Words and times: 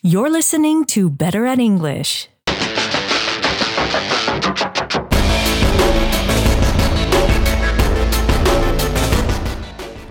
You're 0.00 0.30
listening 0.30 0.84
to 0.94 1.10
Better 1.10 1.44
at 1.44 1.58
English. 1.58 2.28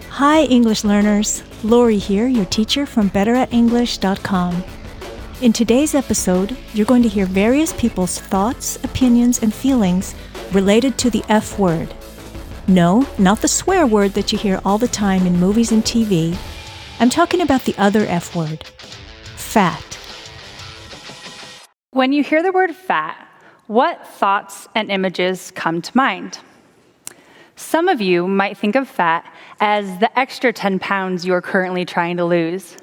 Hi, 0.10 0.44
English 0.50 0.84
learners. 0.84 1.42
Lori 1.64 1.98
here, 1.98 2.28
your 2.28 2.44
teacher 2.44 2.86
from 2.86 3.10
betteratenglish.com. 3.12 4.62
In 5.40 5.54
today's 5.54 5.96
episode, 5.96 6.58
you're 6.74 6.86
going 6.86 7.04
to 7.04 7.08
hear 7.08 7.26
various 7.26 7.72
people's 7.72 8.20
thoughts, 8.20 8.76
opinions, 8.84 9.42
and 9.42 9.54
feelings 9.54 10.16
related 10.52 10.98
to 10.98 11.10
the 11.10 11.24
F 11.30 11.58
word. 11.58 11.94
No, 12.68 13.08
not 13.18 13.40
the 13.40 13.48
swear 13.48 13.88
word 13.88 14.12
that 14.16 14.34
you 14.34 14.38
hear 14.38 14.60
all 14.66 14.78
the 14.78 14.90
time 14.90 15.26
in 15.26 15.40
movies 15.40 15.72
and 15.72 15.82
TV. 15.82 16.38
I'm 17.00 17.10
talking 17.10 17.40
about 17.40 17.64
the 17.64 17.76
other 17.78 18.06
F 18.08 18.36
word 18.36 18.66
fat. 19.58 19.98
When 21.90 22.14
you 22.14 22.24
hear 22.24 22.44
the 22.44 22.52
word 22.52 22.76
fat, 22.76 23.28
what 23.66 24.06
thoughts 24.06 24.68
and 24.76 24.92
images 24.92 25.50
come 25.56 25.82
to 25.82 25.98
mind? 25.98 26.38
Some 27.56 27.88
of 27.88 28.00
you 28.00 28.28
might 28.28 28.56
think 28.56 28.76
of 28.76 28.88
fat 28.88 29.26
as 29.60 29.98
the 29.98 30.12
extra 30.20 30.54
10 30.54 30.78
pounds 30.78 31.26
you 31.26 31.34
are 31.34 31.42
currently 31.42 31.86
trying 31.86 32.18
to 32.18 32.26
lose. 32.26 32.78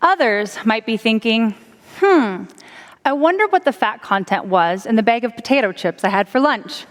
Others 0.00 0.58
might 0.64 0.86
be 0.86 0.96
thinking, 0.96 1.54
hmm, 2.00 2.46
I 3.04 3.12
wonder 3.12 3.46
what 3.46 3.64
the 3.64 3.72
fat 3.72 4.02
content 4.02 4.46
was 4.46 4.86
in 4.86 4.96
the 4.96 5.04
bag 5.04 5.22
of 5.22 5.36
potato 5.36 5.70
chips 5.70 6.02
I 6.02 6.08
had 6.08 6.28
for 6.28 6.40
lunch. 6.40 6.84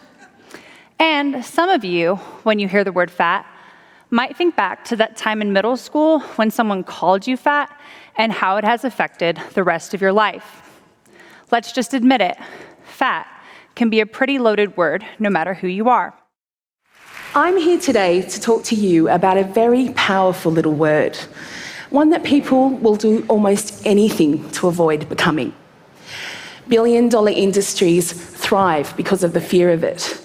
And 0.99 1.43
some 1.43 1.67
of 1.67 1.83
you, 1.83 2.15
when 2.43 2.59
you 2.59 2.69
hear 2.69 2.85
the 2.85 2.93
word 2.93 3.11
fat, 3.11 3.45
might 4.11 4.35
think 4.35 4.57
back 4.57 4.83
to 4.83 4.95
that 4.97 5.15
time 5.15 5.41
in 5.41 5.53
middle 5.53 5.77
school 5.77 6.19
when 6.35 6.51
someone 6.51 6.83
called 6.83 7.25
you 7.25 7.37
fat 7.37 7.75
and 8.17 8.31
how 8.31 8.57
it 8.57 8.65
has 8.65 8.83
affected 8.83 9.39
the 9.53 9.63
rest 9.63 9.93
of 9.93 10.01
your 10.01 10.11
life. 10.11 10.69
Let's 11.49 11.71
just 11.71 11.93
admit 11.93 12.19
it 12.19 12.37
fat 12.83 13.25
can 13.73 13.89
be 13.89 14.01
a 14.01 14.05
pretty 14.05 14.37
loaded 14.37 14.75
word 14.75 15.05
no 15.17 15.29
matter 15.29 15.53
who 15.53 15.67
you 15.67 15.87
are. 15.87 16.13
I'm 17.33 17.55
here 17.55 17.79
today 17.79 18.21
to 18.21 18.41
talk 18.41 18.65
to 18.65 18.75
you 18.75 19.07
about 19.07 19.37
a 19.37 19.45
very 19.45 19.93
powerful 19.93 20.51
little 20.51 20.73
word, 20.73 21.15
one 21.89 22.09
that 22.09 22.25
people 22.25 22.69
will 22.69 22.97
do 22.97 23.25
almost 23.29 23.85
anything 23.85 24.51
to 24.51 24.67
avoid 24.67 25.07
becoming. 25.07 25.53
Billion 26.67 27.07
dollar 27.07 27.31
industries 27.31 28.11
thrive 28.11 28.93
because 28.97 29.23
of 29.23 29.31
the 29.31 29.39
fear 29.39 29.71
of 29.71 29.85
it. 29.85 30.21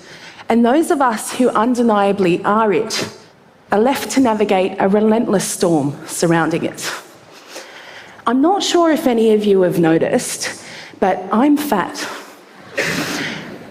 And 0.48 0.66
those 0.66 0.90
of 0.90 1.00
us 1.00 1.32
who 1.34 1.48
undeniably 1.50 2.44
are 2.44 2.72
it 2.72 3.08
are 3.72 3.80
left 3.80 4.10
to 4.12 4.20
navigate 4.20 4.76
a 4.78 4.88
relentless 4.88 5.44
storm 5.44 5.94
surrounding 6.06 6.64
it. 6.64 6.92
I'm 8.26 8.40
not 8.40 8.62
sure 8.62 8.90
if 8.90 9.06
any 9.06 9.32
of 9.32 9.44
you 9.44 9.62
have 9.62 9.78
noticed, 9.78 10.64
but 11.00 11.22
I'm 11.32 11.56
fat. 11.56 11.96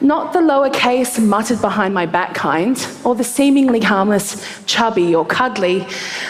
Not 0.02 0.34
the 0.34 0.40
lowercase 0.40 1.26
muttered 1.26 1.62
behind 1.62 1.94
my 1.94 2.06
back 2.06 2.36
kind, 2.36 2.78
or 3.04 3.16
the 3.16 3.24
seemingly 3.24 3.80
harmless 3.80 4.64
chubby 4.66 5.16
or 5.16 5.26
cuddly. 5.26 5.88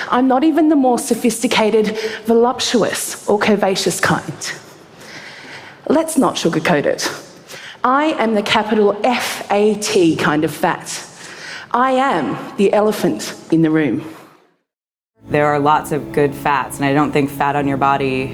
I'm 0.09 0.27
not 0.27 0.43
even 0.43 0.69
the 0.69 0.75
more 0.75 0.97
sophisticated 0.97 1.97
voluptuous 2.25 3.27
or 3.27 3.37
curvaceous 3.39 4.01
kind. 4.01 4.53
Let's 5.89 6.17
not 6.17 6.35
sugarcoat 6.35 6.85
it. 6.85 7.11
I 7.83 8.05
am 8.13 8.33
the 8.33 8.43
capital 8.43 8.99
F 9.03 9.45
A 9.51 9.75
T 9.75 10.15
kind 10.15 10.45
of 10.45 10.53
fat. 10.53 10.87
I 11.75 11.91
am 11.91 12.55
the 12.55 12.71
elephant 12.71 13.35
in 13.51 13.61
the 13.61 13.69
room. 13.69 14.09
There 15.27 15.45
are 15.47 15.59
lots 15.59 15.91
of 15.91 16.13
good 16.13 16.33
fats, 16.33 16.77
and 16.77 16.85
I 16.85 16.93
don't 16.93 17.11
think 17.11 17.29
fat 17.29 17.57
on 17.57 17.67
your 17.67 17.75
body 17.75 18.33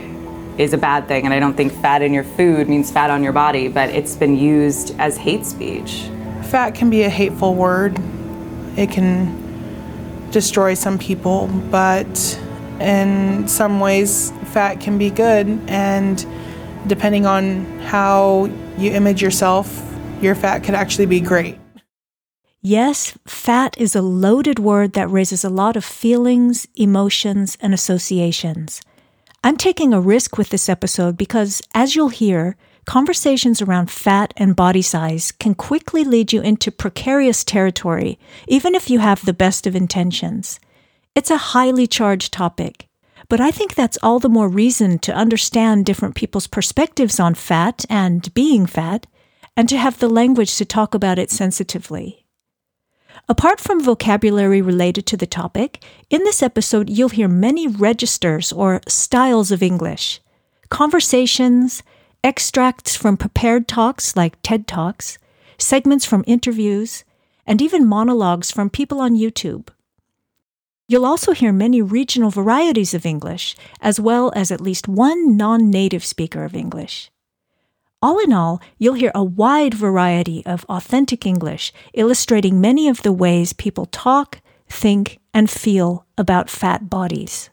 is 0.60 0.74
a 0.74 0.78
bad 0.78 1.08
thing, 1.08 1.26
and 1.26 1.34
I 1.34 1.40
don't 1.40 1.56
think 1.56 1.74
fat 1.74 2.04
in 2.04 2.14
your 2.14 2.24
food 2.24 2.70
means 2.70 2.92
fat 2.92 3.10
on 3.10 3.24
your 3.24 3.34
body, 3.34 3.68
but 3.68 3.90
it's 3.90 4.16
been 4.16 4.38
used 4.38 4.96
as 5.00 5.18
hate 5.18 5.44
speech. 5.44 6.08
Fat 6.52 6.76
can 6.76 6.92
be 6.92 7.02
a 7.02 7.10
hateful 7.10 7.56
word. 7.56 8.00
It 8.78 8.92
can 8.92 10.30
destroy 10.30 10.76
some 10.76 11.00
people, 11.00 11.48
but 11.72 12.40
in 12.80 13.48
some 13.48 13.80
ways, 13.80 14.32
fat 14.54 14.80
can 14.80 15.00
be 15.00 15.10
good, 15.10 15.48
and 15.68 16.24
depending 16.86 17.26
on 17.26 17.66
how 17.80 18.46
you 18.78 18.92
image 18.92 19.20
yourself, 19.20 19.82
your 20.22 20.36
fat 20.36 20.60
could 20.60 20.76
actually 20.76 21.08
be 21.08 21.20
great. 21.20 21.58
Yes, 22.64 23.18
fat 23.26 23.76
is 23.80 23.96
a 23.96 24.04
loaded 24.04 24.60
word 24.60 24.94
that 24.94 25.10
raises 25.10 25.44
a 25.44 25.50
lot 25.50 25.76
of 25.76 25.84
feelings, 25.84 26.68
emotions, 26.76 27.58
and 27.60 27.74
associations. 27.74 28.84
I'm 29.44 29.58
taking 29.58 29.94
a 29.94 30.00
risk 30.00 30.38
with 30.38 30.50
this 30.50 30.70
episode 30.70 31.18
because, 31.18 31.64
as 31.74 31.96
you'll 31.96 32.10
hear, 32.10 32.56
conversations 32.86 33.64
around 33.64 33.90
fat 33.90 34.32
and 34.38 34.56
body 34.56 34.84
size 34.84 35.32
can 35.32 35.56
quickly 35.56 36.04
lead 36.04 36.32
you 36.32 36.42
into 36.42 36.72
precarious 36.72 37.44
territory, 37.44 38.20
even 38.48 38.76
if 38.76 38.92
you 38.92 39.00
have 39.00 39.26
the 39.26 39.34
best 39.34 39.66
of 39.66 39.76
intentions. 39.76 40.60
It's 41.16 41.32
a 41.32 41.38
highly 41.38 41.88
charged 41.88 42.32
topic, 42.32 42.88
but 43.28 43.42
I 43.42 43.50
think 43.50 43.74
that's 43.74 43.98
all 44.04 44.20
the 44.20 44.30
more 44.30 44.48
reason 44.48 45.00
to 45.00 45.16
understand 45.16 45.88
different 45.88 46.14
people's 46.14 46.46
perspectives 46.46 47.20
on 47.20 47.34
fat 47.34 47.86
and 47.90 48.32
being 48.36 48.68
fat, 48.68 49.08
and 49.58 49.68
to 49.68 49.80
have 49.80 49.98
the 49.98 50.08
language 50.10 50.58
to 50.58 50.66
talk 50.66 50.94
about 50.94 51.18
it 51.18 51.32
sensitively. 51.32 52.21
Apart 53.30 53.60
from 53.60 53.84
vocabulary 53.84 54.62
related 54.62 55.06
to 55.08 55.18
the 55.18 55.28
topic, 55.28 55.84
in 56.10 56.24
this 56.24 56.44
episode 56.44 56.90
you'll 56.90 57.10
hear 57.10 57.28
many 57.28 57.68
registers 57.68 58.52
or 58.52 58.82
styles 58.88 59.52
of 59.52 59.64
English, 59.64 60.22
conversations, 60.70 61.84
extracts 62.24 62.96
from 62.96 63.18
prepared 63.18 63.68
talks 63.68 64.16
like 64.16 64.42
TED 64.44 64.68
Talks, 64.68 65.18
segments 65.58 66.06
from 66.06 66.24
interviews, 66.28 67.04
and 67.46 67.62
even 67.62 67.88
monologues 67.88 68.52
from 68.52 68.70
people 68.70 69.00
on 69.00 69.16
YouTube. 69.16 69.70
You'll 70.88 71.06
also 71.06 71.32
hear 71.32 71.54
many 71.54 71.82
regional 71.82 72.32
varieties 72.32 72.94
of 72.94 73.06
English, 73.06 73.56
as 73.80 74.00
well 74.00 74.32
as 74.36 74.52
at 74.52 74.60
least 74.60 74.88
one 74.88 75.38
non 75.38 75.70
native 75.70 76.04
speaker 76.04 76.44
of 76.44 76.56
English. 76.56 77.10
All 78.02 78.18
in 78.18 78.34
all, 78.34 78.62
you'll 78.80 78.96
hear 78.96 79.12
a 79.14 79.24
wide 79.24 79.76
variety 79.76 80.44
of 80.46 80.66
authentic 80.68 81.26
English 81.26 81.72
illustrating 81.94 82.60
many 82.60 82.88
of 82.88 83.04
the 83.04 83.14
ways 83.14 83.54
people 83.54 83.86
talk, 83.86 84.42
think, 84.68 85.20
and 85.34 85.50
feel 85.50 86.06
about 86.18 86.50
fat 86.50 86.90
bodies. 86.90 87.52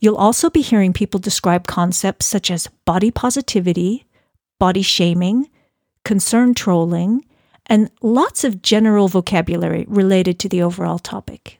You'll 0.00 0.16
also 0.16 0.50
be 0.50 0.60
hearing 0.60 0.92
people 0.92 1.18
describe 1.18 1.66
concepts 1.66 2.26
such 2.26 2.50
as 2.50 2.68
body 2.84 3.10
positivity, 3.10 4.04
body 4.58 4.82
shaming, 4.82 5.48
concern 6.04 6.52
trolling, 6.52 7.24
and 7.66 7.90
lots 8.02 8.44
of 8.44 8.60
general 8.60 9.08
vocabulary 9.08 9.86
related 9.88 10.38
to 10.40 10.48
the 10.48 10.62
overall 10.62 10.98
topic. 10.98 11.58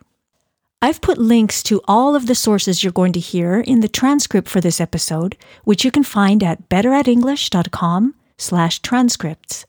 I've 0.84 1.00
put 1.00 1.16
links 1.16 1.62
to 1.64 1.80
all 1.86 2.16
of 2.16 2.26
the 2.26 2.34
sources 2.34 2.82
you're 2.82 2.92
going 2.92 3.12
to 3.12 3.20
hear 3.20 3.60
in 3.60 3.80
the 3.80 3.88
transcript 3.88 4.48
for 4.48 4.60
this 4.60 4.80
episode, 4.80 5.36
which 5.62 5.84
you 5.84 5.92
can 5.92 6.02
find 6.02 6.42
at 6.42 6.68
betteratenglish.com 6.68 8.16
slash 8.36 8.80
transcripts. 8.80 9.64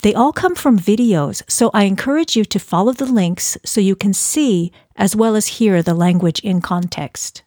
They 0.00 0.14
all 0.14 0.32
come 0.32 0.54
from 0.54 0.78
videos, 0.78 1.42
so 1.50 1.70
I 1.74 1.84
encourage 1.84 2.34
you 2.34 2.46
to 2.46 2.58
follow 2.58 2.92
the 2.92 3.04
links 3.04 3.58
so 3.66 3.82
you 3.82 3.94
can 3.94 4.14
see 4.14 4.72
as 4.96 5.14
well 5.14 5.36
as 5.36 5.58
hear 5.58 5.82
the 5.82 5.92
language 5.92 6.40
in 6.40 6.62
context. 6.62 7.42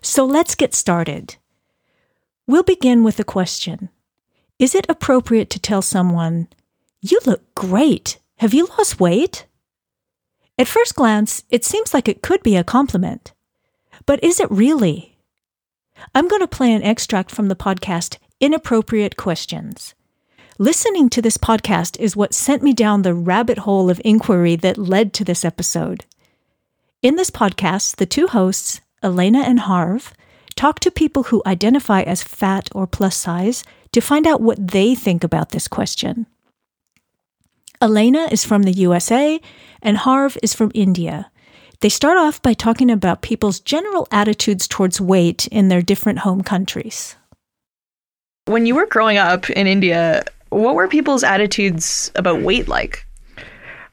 So 0.00 0.24
let's 0.24 0.54
get 0.54 0.74
started. 0.74 1.36
We'll 2.46 2.62
begin 2.62 3.04
with 3.04 3.20
a 3.20 3.24
question. 3.24 3.90
Is 4.58 4.74
it 4.74 4.86
appropriate 4.88 5.50
to 5.50 5.58
tell 5.60 5.82
someone, 5.82 6.48
You 7.02 7.20
look 7.26 7.54
great. 7.54 8.18
Have 8.38 8.54
you 8.54 8.68
lost 8.78 8.98
weight? 8.98 9.44
At 10.58 10.68
first 10.68 10.94
glance, 10.94 11.44
it 11.50 11.66
seems 11.66 11.92
like 11.92 12.08
it 12.08 12.22
could 12.22 12.42
be 12.42 12.56
a 12.56 12.64
compliment. 12.64 13.34
But 14.06 14.24
is 14.24 14.40
it 14.40 14.50
really? 14.50 15.18
I'm 16.14 16.28
going 16.28 16.40
to 16.40 16.48
play 16.48 16.72
an 16.72 16.82
extract 16.82 17.30
from 17.30 17.48
the 17.48 17.56
podcast 17.56 18.16
Inappropriate 18.40 19.16
Questions. 19.16 19.94
Listening 20.58 21.10
to 21.10 21.20
this 21.20 21.36
podcast 21.36 22.00
is 22.00 22.16
what 22.16 22.32
sent 22.32 22.62
me 22.62 22.72
down 22.72 23.02
the 23.02 23.12
rabbit 23.12 23.58
hole 23.58 23.90
of 23.90 24.00
inquiry 24.02 24.56
that 24.56 24.78
led 24.78 25.12
to 25.14 25.24
this 25.24 25.44
episode. 25.44 26.06
In 27.02 27.16
this 27.16 27.30
podcast, 27.30 27.96
the 27.96 28.06
two 28.06 28.26
hosts, 28.26 28.80
Elena 29.02 29.40
and 29.40 29.60
Harv, 29.60 30.14
talk 30.54 30.80
to 30.80 30.90
people 30.90 31.24
who 31.24 31.42
identify 31.44 32.00
as 32.00 32.22
fat 32.22 32.70
or 32.74 32.86
plus 32.86 33.14
size 33.14 33.62
to 33.92 34.00
find 34.00 34.26
out 34.26 34.40
what 34.40 34.68
they 34.68 34.94
think 34.94 35.22
about 35.22 35.50
this 35.50 35.68
question. 35.68 36.26
Elena 37.80 38.28
is 38.30 38.44
from 38.44 38.62
the 38.62 38.72
USA 38.72 39.40
and 39.82 39.96
Harv 39.96 40.36
is 40.42 40.54
from 40.54 40.70
India. 40.74 41.30
They 41.80 41.88
start 41.88 42.16
off 42.16 42.40
by 42.40 42.54
talking 42.54 42.90
about 42.90 43.22
people's 43.22 43.60
general 43.60 44.08
attitudes 44.10 44.66
towards 44.66 45.00
weight 45.00 45.46
in 45.48 45.68
their 45.68 45.82
different 45.82 46.20
home 46.20 46.42
countries. 46.42 47.16
When 48.46 48.64
you 48.64 48.74
were 48.74 48.86
growing 48.86 49.18
up 49.18 49.50
in 49.50 49.66
India, 49.66 50.24
what 50.48 50.74
were 50.74 50.88
people's 50.88 51.22
attitudes 51.22 52.10
about 52.14 52.40
weight 52.40 52.68
like? 52.68 53.04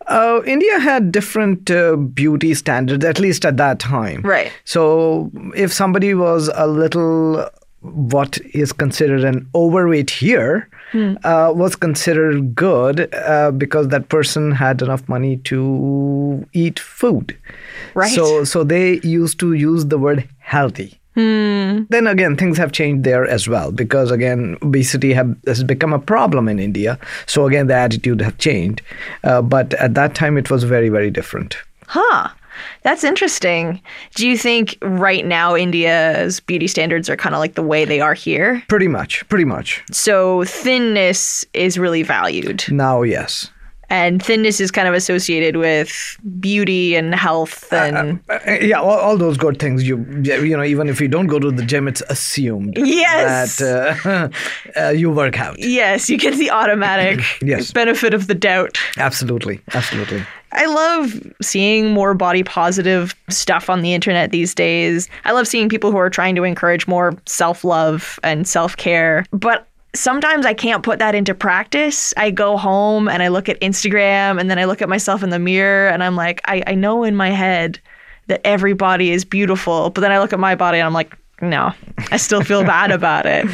Uh, 0.08 0.42
India 0.46 0.80
had 0.80 1.12
different 1.12 1.72
uh, 1.72 1.96
beauty 1.96 2.54
standards, 2.54 3.06
at 3.06 3.20
least 3.20 3.46
at 3.46 3.58
that 3.58 3.80
time. 3.80 4.22
Right. 4.22 4.52
So 4.66 5.32
if 5.56 5.72
somebody 5.72 6.14
was 6.14 6.50
a 6.56 6.68
little 6.68 7.50
what 7.82 8.38
is 8.54 8.72
considered 8.72 9.24
an 9.26 9.48
overweight 9.54 10.10
here 10.10 10.70
uh, 10.94 11.52
was 11.56 11.76
considered 11.76 12.56
good 12.56 13.14
uh, 13.14 13.52
because 13.52 13.88
that 13.90 14.10
person 14.10 14.52
had 14.52 14.82
enough 14.82 15.08
money 15.10 15.38
to 15.38 16.46
eat 16.54 16.80
food. 16.80 17.38
Right. 17.94 18.12
So, 18.12 18.44
so 18.44 18.64
they 18.64 19.00
used 19.02 19.40
to 19.40 19.54
use 19.54 19.86
the 19.86 19.98
word 19.98 20.28
healthy. 20.40 21.00
Then 21.90 22.08
again, 22.08 22.36
things 22.36 22.58
have 22.58 22.72
changed 22.72 23.04
there 23.04 23.26
as 23.28 23.48
well 23.48 23.72
because 23.72 24.10
again, 24.10 24.58
obesity 24.62 25.14
have, 25.14 25.36
has 25.46 25.64
become 25.64 25.94
a 25.94 26.00
problem 26.00 26.48
in 26.48 26.58
India. 26.60 26.98
So 27.28 27.46
again, 27.46 27.68
the 27.68 27.76
attitude 27.76 28.22
have 28.22 28.38
changed. 28.40 28.82
Uh, 29.24 29.42
but 29.42 29.74
at 29.76 29.94
that 29.94 30.16
time, 30.16 30.38
it 30.38 30.50
was 30.50 30.64
very, 30.64 30.90
very 30.90 31.12
different. 31.12 31.58
Huh. 31.88 32.30
That's 32.82 33.04
interesting. 33.04 33.82
Do 34.16 34.28
you 34.28 34.38
think 34.38 34.78
right 34.82 35.26
now 35.26 35.56
India's 35.56 36.40
beauty 36.40 36.68
standards 36.68 37.10
are 37.10 37.16
kind 37.16 37.36
of 37.36 37.40
like 37.40 37.56
the 37.56 37.64
way 37.64 37.86
they 37.86 38.00
are 38.00 38.14
here? 38.14 38.62
Pretty 38.68 38.88
much, 38.88 39.28
pretty 39.30 39.46
much. 39.46 39.84
So 39.92 40.44
thinness 40.46 41.46
is 41.54 41.78
really 41.78 42.04
valued. 42.04 42.66
Now, 42.70 43.02
yes. 43.04 43.50
And 43.94 44.24
thinness 44.24 44.60
is 44.60 44.72
kind 44.72 44.88
of 44.88 44.96
associated 44.96 45.56
with 45.58 45.92
beauty 46.40 46.96
and 46.96 47.14
health 47.14 47.72
and 47.72 48.20
Uh, 48.28 48.40
yeah, 48.70 48.80
all, 48.82 48.98
all 49.06 49.18
those 49.18 49.38
good 49.38 49.60
things. 49.60 49.88
You 49.88 49.96
you 50.24 50.58
know, 50.58 50.64
even 50.74 50.90
if 50.90 51.00
you 51.00 51.08
don't 51.08 51.28
go 51.28 51.38
to 51.40 51.52
the 51.52 51.64
gym, 51.72 51.88
it's 51.88 52.02
assumed 52.10 52.74
Yes. 52.76 53.58
that 53.58 54.06
uh, 54.06 54.30
uh, 54.82 54.90
you 54.90 55.12
work 55.12 55.40
out. 55.40 55.56
yes, 55.60 56.10
you 56.10 56.18
get 56.18 56.36
the 56.38 56.50
automatic 56.50 57.20
Yes. 57.52 57.72
benefit 57.72 58.14
of 58.16 58.26
the 58.28 58.34
doubt. 58.50 58.78
Absolutely, 58.98 59.60
absolutely. 59.76 60.24
I 60.56 60.66
love 60.66 61.14
seeing 61.42 61.94
more 61.94 62.14
body 62.16 62.44
positive 62.44 63.14
stuff 63.30 63.70
on 63.70 63.82
the 63.82 63.94
internet 63.94 64.32
these 64.32 64.56
days. 64.56 65.08
I 65.26 65.32
love 65.34 65.48
seeing 65.48 65.70
people 65.70 65.92
who 65.92 65.98
are 65.98 66.10
trying 66.10 66.36
to 66.36 66.44
encourage 66.44 66.88
more 66.88 67.14
self 67.26 67.64
love 67.64 68.20
and 68.24 68.48
self 68.48 68.76
care. 68.78 69.26
But 69.32 69.68
sometimes 69.96 70.46
I 70.46 70.54
can't 70.54 70.84
put 70.84 71.00
that 71.00 71.16
into 71.16 71.34
practice. 71.34 72.14
I 72.18 72.32
go 72.32 72.58
home 72.58 73.08
and 73.08 73.22
I 73.24 73.28
look 73.30 73.50
at 73.50 73.60
Instagram 73.62 74.40
and 74.40 74.50
then 74.50 74.58
I 74.60 74.66
look 74.66 74.82
at 74.82 74.90
myself 74.90 75.24
in 75.24 75.30
the 75.30 75.40
mirror 75.40 75.88
and 75.90 76.04
I'm 76.04 76.16
like, 76.16 76.42
I, 76.46 76.64
I 76.68 76.76
know 76.76 77.04
in 77.04 77.16
my 77.16 77.30
head 77.30 77.80
that 78.28 78.42
every 78.46 78.74
body 78.74 79.12
is 79.12 79.26
beautiful. 79.26 79.90
But 79.90 80.02
then 80.02 80.12
I 80.12 80.20
look 80.20 80.34
at 80.34 80.40
my 80.40 80.56
body 80.56 80.80
and 80.80 80.86
I'm 80.86 80.94
like, 80.94 81.16
no, 81.42 81.72
I 82.12 82.18
still 82.18 82.42
feel 82.44 82.64
bad 82.76 82.92
about 82.92 83.26
it. 83.26 83.46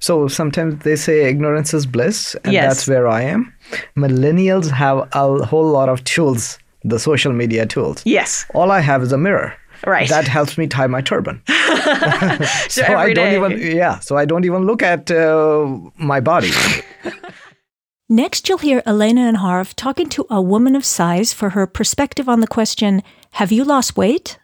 So 0.00 0.28
sometimes 0.28 0.84
they 0.84 0.94
say 0.94 1.24
ignorance 1.28 1.74
is 1.74 1.84
bliss, 1.84 2.36
and 2.44 2.52
Yes. 2.52 2.68
that's 2.68 2.88
where 2.88 3.08
I 3.08 3.22
am. 3.22 3.52
Millennials 3.96 4.70
have 4.70 5.08
a 5.12 5.44
whole 5.44 5.66
lot 5.68 5.88
of 5.88 6.04
tools, 6.04 6.58
the 6.84 7.00
social 7.00 7.32
media 7.32 7.66
tools. 7.66 8.02
Yes. 8.04 8.46
All 8.54 8.70
I 8.70 8.78
have 8.80 9.02
is 9.02 9.10
a 9.12 9.18
mirror. 9.18 9.54
Right. 9.84 10.08
That 10.08 10.28
helps 10.28 10.56
me 10.56 10.68
tie 10.68 10.86
my 10.86 11.00
turban. 11.00 11.42
So, 12.68 12.82
so 12.82 12.96
I 12.96 13.12
don't 13.12 13.34
even 13.34 13.76
yeah. 13.76 13.98
So 14.00 14.16
I 14.16 14.24
don't 14.24 14.44
even 14.44 14.66
look 14.66 14.82
at 14.82 15.10
uh, 15.10 15.66
my 15.96 16.20
body. 16.20 16.50
Next, 18.08 18.48
you'll 18.48 18.58
hear 18.58 18.82
Elena 18.86 19.22
and 19.22 19.36
Harv 19.36 19.76
talking 19.76 20.08
to 20.10 20.26
a 20.30 20.40
woman 20.40 20.74
of 20.74 20.84
size 20.84 21.32
for 21.32 21.50
her 21.50 21.66
perspective 21.66 22.28
on 22.28 22.40
the 22.40 22.46
question 22.46 23.02
Have 23.32 23.52
you 23.52 23.64
lost 23.64 23.96
weight? 23.96 24.38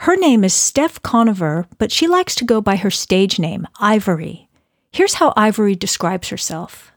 Her 0.00 0.16
name 0.16 0.44
is 0.44 0.54
Steph 0.54 1.02
Conover, 1.02 1.66
but 1.78 1.90
she 1.90 2.06
likes 2.06 2.34
to 2.36 2.44
go 2.44 2.60
by 2.60 2.76
her 2.76 2.90
stage 2.90 3.38
name, 3.38 3.66
Ivory. 3.80 4.48
Here's 4.92 5.14
how 5.14 5.34
Ivory 5.36 5.74
describes 5.74 6.28
herself. 6.28 6.92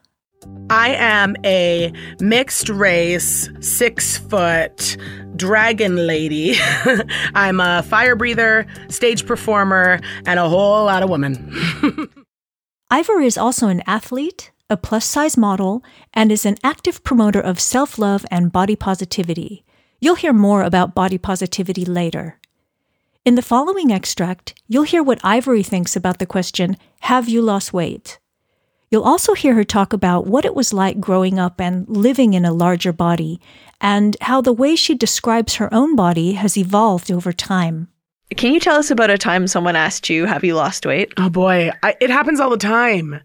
I 0.70 0.96
am 0.96 1.36
a 1.46 1.92
mixed 2.20 2.70
race, 2.70 3.50
six 3.60 4.18
foot 4.18 4.98
dragon 5.36 6.08
lady. 6.08 6.56
I'm 7.36 7.60
a 7.60 7.84
fire 7.84 8.16
breather, 8.16 8.66
stage 8.90 9.26
performer, 9.26 10.00
and 10.26 10.40
a 10.40 10.48
whole 10.48 10.86
lot 10.86 11.04
of 11.04 11.10
women. 11.10 11.52
Ivory 12.90 13.26
is 13.26 13.38
also 13.38 13.68
an 13.68 13.84
athlete, 13.86 14.52
a 14.70 14.78
plus 14.78 15.06
size 15.06 15.38
model, 15.38 15.84
and 16.14 16.32
is 16.32 16.46
an 16.46 16.58
active 16.64 17.04
promoter 17.04 17.42
of 17.42 17.60
self 17.60 18.00
love 18.00 18.26
and 18.32 18.52
body 18.52 18.76
positivity. 18.76 19.66
You'll 20.00 20.16
hear 20.16 20.34
more 20.34 20.64
about 20.64 20.96
body 20.96 21.18
positivity 21.18 21.86
later. 21.86 22.40
In 23.26 23.36
the 23.36 23.44
following 23.44 23.92
extract, 23.92 24.56
you'll 24.68 24.84
hear 24.84 25.04
what 25.04 25.20
Ivory 25.24 25.64
thinks 25.64 25.96
about 25.96 26.18
the 26.18 26.26
question 26.26 26.78
Have 27.02 27.30
you 27.30 27.42
lost 27.42 27.74
weight? 27.74 28.20
You'll 28.92 29.04
also 29.04 29.34
hear 29.34 29.54
her 29.54 29.64
talk 29.64 29.94
about 29.94 30.28
what 30.28 30.44
it 30.44 30.54
was 30.54 30.74
like 30.74 31.00
growing 31.00 31.40
up 31.40 31.62
and 31.62 31.88
living 31.88 32.34
in 32.34 32.44
a 32.44 32.52
larger 32.52 32.92
body, 32.92 33.40
and 33.80 34.18
how 34.20 34.42
the 34.42 34.52
way 34.52 34.76
she 34.76 34.96
describes 34.96 35.56
her 35.56 35.74
own 35.74 35.96
body 35.96 36.34
has 36.34 36.58
evolved 36.58 37.10
over 37.10 37.32
time. 37.32 37.88
Can 38.36 38.54
you 38.54 38.60
tell 38.60 38.76
us 38.76 38.92
about 38.92 39.10
a 39.10 39.18
time 39.18 39.48
someone 39.48 39.78
asked 39.78 40.10
you, 40.10 40.26
Have 40.26 40.44
you 40.44 40.56
lost 40.56 40.86
weight? 40.86 41.14
Oh 41.16 41.30
boy, 41.30 41.72
I, 41.82 41.96
it 42.02 42.10
happens 42.10 42.42
all 42.42 42.50
the 42.50 42.58
time. 42.58 43.22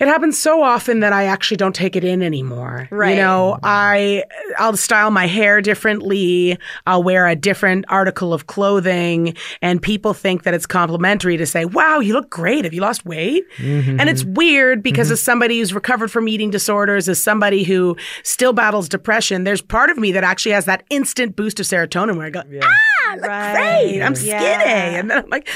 It 0.00 0.08
happens 0.08 0.38
so 0.38 0.62
often 0.62 1.00
that 1.00 1.12
I 1.12 1.24
actually 1.24 1.56
don't 1.56 1.74
take 1.74 1.96
it 1.96 2.04
in 2.04 2.22
anymore. 2.22 2.88
Right. 2.90 3.10
You 3.10 3.22
know, 3.22 3.58
I 3.62 4.24
I'll 4.58 4.76
style 4.76 5.10
my 5.10 5.26
hair 5.26 5.60
differently. 5.60 6.58
I'll 6.86 7.02
wear 7.02 7.26
a 7.26 7.36
different 7.36 7.84
article 7.88 8.32
of 8.32 8.46
clothing, 8.46 9.36
and 9.62 9.80
people 9.80 10.14
think 10.14 10.42
that 10.44 10.54
it's 10.54 10.66
complimentary 10.66 11.36
to 11.36 11.46
say, 11.46 11.64
"Wow, 11.64 12.00
you 12.00 12.12
look 12.12 12.30
great. 12.30 12.64
Have 12.64 12.74
you 12.74 12.80
lost 12.80 13.04
weight?" 13.04 13.44
And 13.58 14.08
it's 14.08 14.24
weird 14.24 14.82
because 14.82 15.10
as 15.10 15.22
somebody 15.22 15.58
who's 15.58 15.74
recovered 15.74 16.10
from 16.10 16.28
eating 16.28 16.50
disorders, 16.50 17.08
as 17.08 17.22
somebody 17.22 17.64
who 17.64 17.96
still 18.22 18.52
battles 18.52 18.88
depression, 18.88 19.44
there's 19.44 19.62
part 19.62 19.90
of 19.90 19.98
me 19.98 20.12
that 20.12 20.24
actually 20.24 20.52
has 20.52 20.64
that 20.66 20.84
instant 20.90 21.36
boost 21.36 21.60
of 21.60 21.66
serotonin 21.66 22.16
where 22.16 22.26
I 22.26 22.30
go, 22.30 22.42
"Ah, 22.62 23.10
I 23.10 23.14
look 23.14 23.24
great. 23.24 24.02
I'm 24.02 24.14
skinny," 24.14 24.34
and 24.36 25.10
then 25.10 25.18
I'm 25.18 25.30
like. 25.30 25.48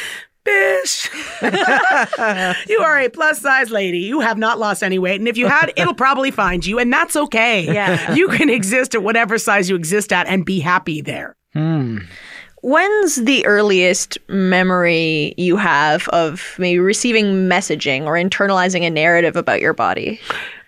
Bish, 0.51 1.11
you 2.69 2.79
are 2.81 2.99
a 2.99 3.09
plus 3.09 3.41
size 3.41 3.71
lady. 3.71 3.99
You 3.99 4.21
have 4.21 4.39
not 4.39 4.59
lost 4.59 4.83
any 4.83 4.99
weight. 4.99 5.21
And 5.21 5.29
if 5.29 5.37
you 5.37 5.47
had, 5.47 5.73
it'll 5.77 5.95
probably 5.95 6.31
find 6.31 6.65
you, 6.65 6.79
and 6.79 6.93
that's 6.93 7.17
okay. 7.17 7.63
Yeah. 7.63 8.15
You 8.15 8.29
can 8.29 8.49
exist 8.51 8.95
at 8.95 9.03
whatever 9.03 9.39
size 9.39 9.69
you 9.71 9.77
exist 9.77 10.13
at 10.13 10.27
and 10.27 10.45
be 10.45 10.61
happy 10.61 11.01
there. 11.01 11.37
When's 12.63 13.17
the 13.17 13.45
earliest 13.47 14.19
memory 14.29 15.35
you 15.39 15.57
have 15.57 16.09
of 16.09 16.55
maybe 16.59 16.79
receiving 16.79 17.49
messaging 17.49 18.05
or 18.05 18.15
internalizing 18.15 18.87
a 18.87 18.91
narrative 18.91 19.37
about 19.37 19.61
your 19.61 19.73
body? 19.73 20.21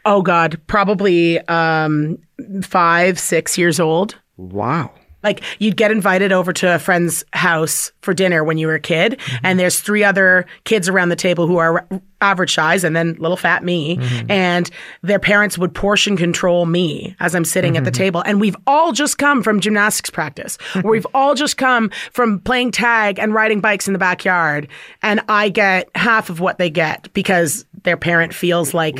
Oh, 0.05 0.23
God, 0.23 0.61
probably 0.67 1.39
um, 1.49 2.19
five, 2.63 3.19
six 3.21 3.59
years 3.59 3.79
old. 3.79 4.17
wow. 4.37 4.91
Like 5.23 5.43
you'd 5.59 5.77
get 5.77 5.91
invited 5.91 6.33
over 6.33 6.53
to 6.55 6.75
a 6.75 6.79
friend's 6.79 7.25
house 7.33 7.93
for 8.01 8.15
dinner 8.15 8.43
when 8.45 8.59
you 8.59 8.67
were 8.67 8.75
a 8.75 8.81
kid, 8.81 9.19
mm-hmm. 9.19 9.47
and 9.47 9.59
there's 9.59 9.81
three 9.81 10.05
other 10.05 10.47
kids 10.65 10.89
around 10.89 11.09
the 11.11 11.17
table 11.17 11.47
who 11.47 11.59
are 11.59 11.87
average 12.21 12.55
size, 12.55 12.85
and 12.85 12.95
then 12.95 13.15
little 13.15 13.37
fat 13.37 13.65
me, 13.65 13.97
mm-hmm. 13.97 14.31
and 14.31 14.71
their 15.03 15.19
parents 15.19 15.59
would 15.59 15.75
portion 15.75 16.17
control 16.17 16.67
me 16.67 17.17
as 17.21 17.35
I'm 17.35 17.45
sitting 17.45 17.77
at 17.77 17.85
the 17.85 17.91
mm-hmm. 17.91 17.99
table. 17.99 18.23
And 18.25 18.41
we've 18.41 18.57
all 18.67 18.93
just 18.93 19.19
come 19.19 19.43
from 19.43 19.61
gymnastics 19.61 20.11
practice, 20.11 20.59
or 20.85 20.91
we've 20.91 21.07
all 21.15 21.35
just 21.35 21.57
come 21.57 21.91
from 22.13 22.41
playing 22.41 22.73
tag 22.73 23.19
and 23.19 23.35
riding 23.35 23.61
bikes 23.61 23.87
in 23.87 23.93
the 23.93 23.99
backyard, 23.99 24.69
and 25.03 25.21
I 25.29 25.49
get 25.49 25.89
half 25.95 26.31
of 26.31 26.41
what 26.41 26.59
they 26.59 26.71
get 26.71 27.13
because 27.13 27.65
their 27.85 27.97
parent 27.97 28.35
feels 28.35 28.75
like 28.75 28.97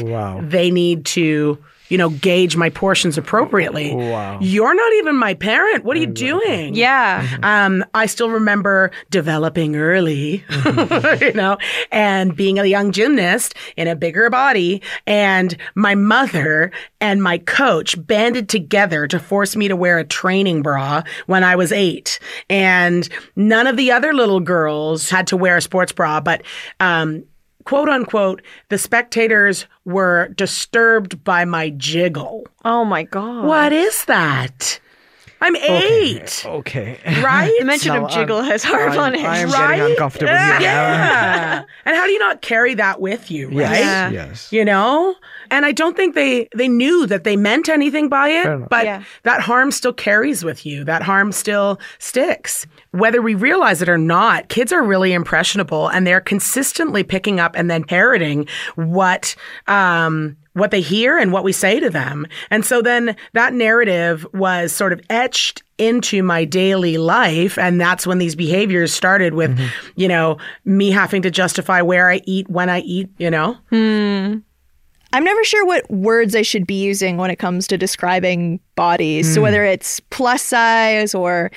they 0.49 0.71
need 0.71 1.05
to 1.07 1.59
you 1.93 1.99
know, 1.99 2.09
gauge 2.09 2.57
my 2.57 2.71
portions 2.71 3.19
appropriately. 3.19 3.95
Wow. 3.95 4.39
You're 4.41 4.75
not 4.75 4.93
even 4.95 5.15
my 5.15 5.35
parent. 5.35 5.85
What 5.85 5.95
are 5.95 6.01
you 6.01 6.07
doing? 6.07 6.75
Yeah. 6.75 7.29
Um, 7.43 7.85
I 7.93 8.07
still 8.07 8.31
remember 8.31 8.93
developing 9.11 9.77
early, 9.77 10.43
you 11.21 11.35
know, 11.35 11.59
and 11.91 12.35
being 12.35 12.59
a 12.59 12.65
young 12.65 12.93
gymnast 12.93 13.55
in 13.77 13.89
a 13.89 13.95
bigger 13.95 14.31
body. 14.31 14.81
And 15.07 15.55
my 15.75 15.95
mother 15.95 16.73
and 16.99 17.23
my 17.23 17.37
coach 17.37 18.03
banded 18.07 18.49
together 18.49 19.07
to 19.09 19.19
force 19.19 19.55
me 19.55 19.69
to 19.69 19.77
wear 19.77 19.99
a 19.99 20.05
training 20.05 20.63
bra 20.63 21.03
when 21.27 21.45
I 21.45 21.57
was 21.57 21.73
eight. 21.73 22.19
And 22.49 23.07
none 23.37 23.67
of 23.67 23.77
the 23.77 23.93
other 23.93 24.15
little 24.15 24.41
girls 24.41 25.11
had 25.11 25.27
to 25.27 25.37
wear 25.37 25.59
a 25.59 25.61
sports 25.61 25.93
bra, 25.93 26.23
but, 26.23 26.43
um, 26.81 27.25
quote 27.65 27.89
unquote, 27.89 28.43
the 28.69 28.79
spectators 28.79 29.67
were 29.85 30.29
disturbed 30.37 31.23
by 31.25 31.45
my 31.45 31.71
jiggle. 31.71 32.47
Oh 32.65 32.85
my 32.85 33.03
God. 33.05 33.45
What 33.47 33.73
is 33.73 34.05
that? 34.07 34.79
I'm 35.45 35.57
eight. 35.57 36.45
Okay. 36.47 36.99
Right? 37.21 37.53
The 37.59 37.65
mention 37.65 37.95
Now 37.95 38.05
of 38.05 38.13
jiggle 38.13 38.37
um, 38.37 38.43
I'm- 38.45 38.53
has 38.53 38.63
Harv 38.63 38.97
on 38.97 39.17
I'm, 39.17 39.27
I'm 39.27 39.49
edge. 39.49 39.53
Right? 39.53 39.77
getting 39.77 39.91
uncomfortable 39.93 40.33
here. 40.33 40.61
Yeah. 40.61 41.65
and 41.85 41.97
how 41.97 42.07
do 42.07 42.13
you 42.13 42.21
not 42.21 42.43
carry 42.43 42.75
that 42.75 43.01
with 43.01 43.29
you, 43.29 43.49
right? 43.49 43.57
Yes. 43.59 43.81
Yeah. 43.81 44.11
Yes. 44.11 44.53
You 44.53 44.65
know? 44.65 45.17
And 45.51 45.67
I 45.67 45.73
don't 45.73 45.97
think 45.97 46.15
they 46.15 46.49
they 46.55 46.69
knew 46.69 47.07
that 47.09 47.25
they 47.25 47.37
meant 47.37 47.69
anything 47.69 48.09
by 48.09 48.29
it, 48.29 48.69
but 48.69 48.85
Yeah. 48.85 49.03
that 49.25 49.41
harm 49.41 49.73
still 49.73 49.93
carries 49.93 50.45
with 50.45 50.65
you. 50.65 50.85
That 50.85 51.03
harm 51.03 51.33
still 51.33 51.81
sticks. 51.99 52.65
Whether 52.93 53.21
we 53.21 53.35
realize 53.35 53.83
it 53.83 53.89
or 53.89 53.99
not, 53.99 54.49
kids 54.49 54.73
are 54.73 54.83
really 54.83 55.13
impressionable 55.13 55.89
and 55.89 56.07
they're 56.07 56.21
consistently 56.21 57.03
picking 57.03 57.41
up 57.41 57.55
and 57.57 57.71
then 57.71 57.85
parroting 57.85 58.47
what 58.77 59.35
um 59.67 60.37
what 60.55 60.71
they 60.71 60.81
hear 60.81 61.17
and 61.19 61.33
what 61.33 61.45
we 61.45 61.53
say 61.53 61.81
to 61.81 61.91
them. 61.91 62.27
And 62.51 62.65
so 62.65 62.83
then 62.83 63.17
that 63.33 63.55
narrative 63.55 64.27
was 64.35 64.73
sort 64.73 64.93
of 64.93 65.01
etched 65.09 65.63
into 65.79 66.23
my 66.23 66.45
daily 66.45 66.99
life. 66.99 67.59
And 67.59 67.81
that's 67.81 68.07
when 68.07 68.19
these 68.19 68.35
behaviors 68.35 68.93
started 68.93 69.35
with, 69.35 69.57
mm-hmm. 69.57 69.67
you 69.97 70.09
know, 70.09 70.39
me 70.65 70.91
having 70.91 71.23
to 71.23 71.31
justify 71.31 71.81
where 71.83 72.11
I 72.11 72.21
eat, 72.25 72.49
when 72.49 72.69
I 72.69 72.81
eat, 72.81 73.09
you 73.19 73.31
know? 73.31 73.57
Hmm. 73.71 74.39
I'm 75.15 75.25
never 75.25 75.45
sure 75.45 75.67
what 75.67 75.91
words 75.91 76.35
I 76.35 76.43
should 76.43 76.67
be 76.67 76.83
using 76.83 77.19
when 77.19 77.31
it 77.31 77.37
comes 77.37 77.67
to 77.69 77.77
describing 77.77 78.61
bodies. 78.77 79.33
So 79.33 79.41
hmm. 79.41 79.45
whether 79.45 79.65
it's 79.65 80.01
plus 80.01 80.43
size 80.43 81.15
or 81.15 81.51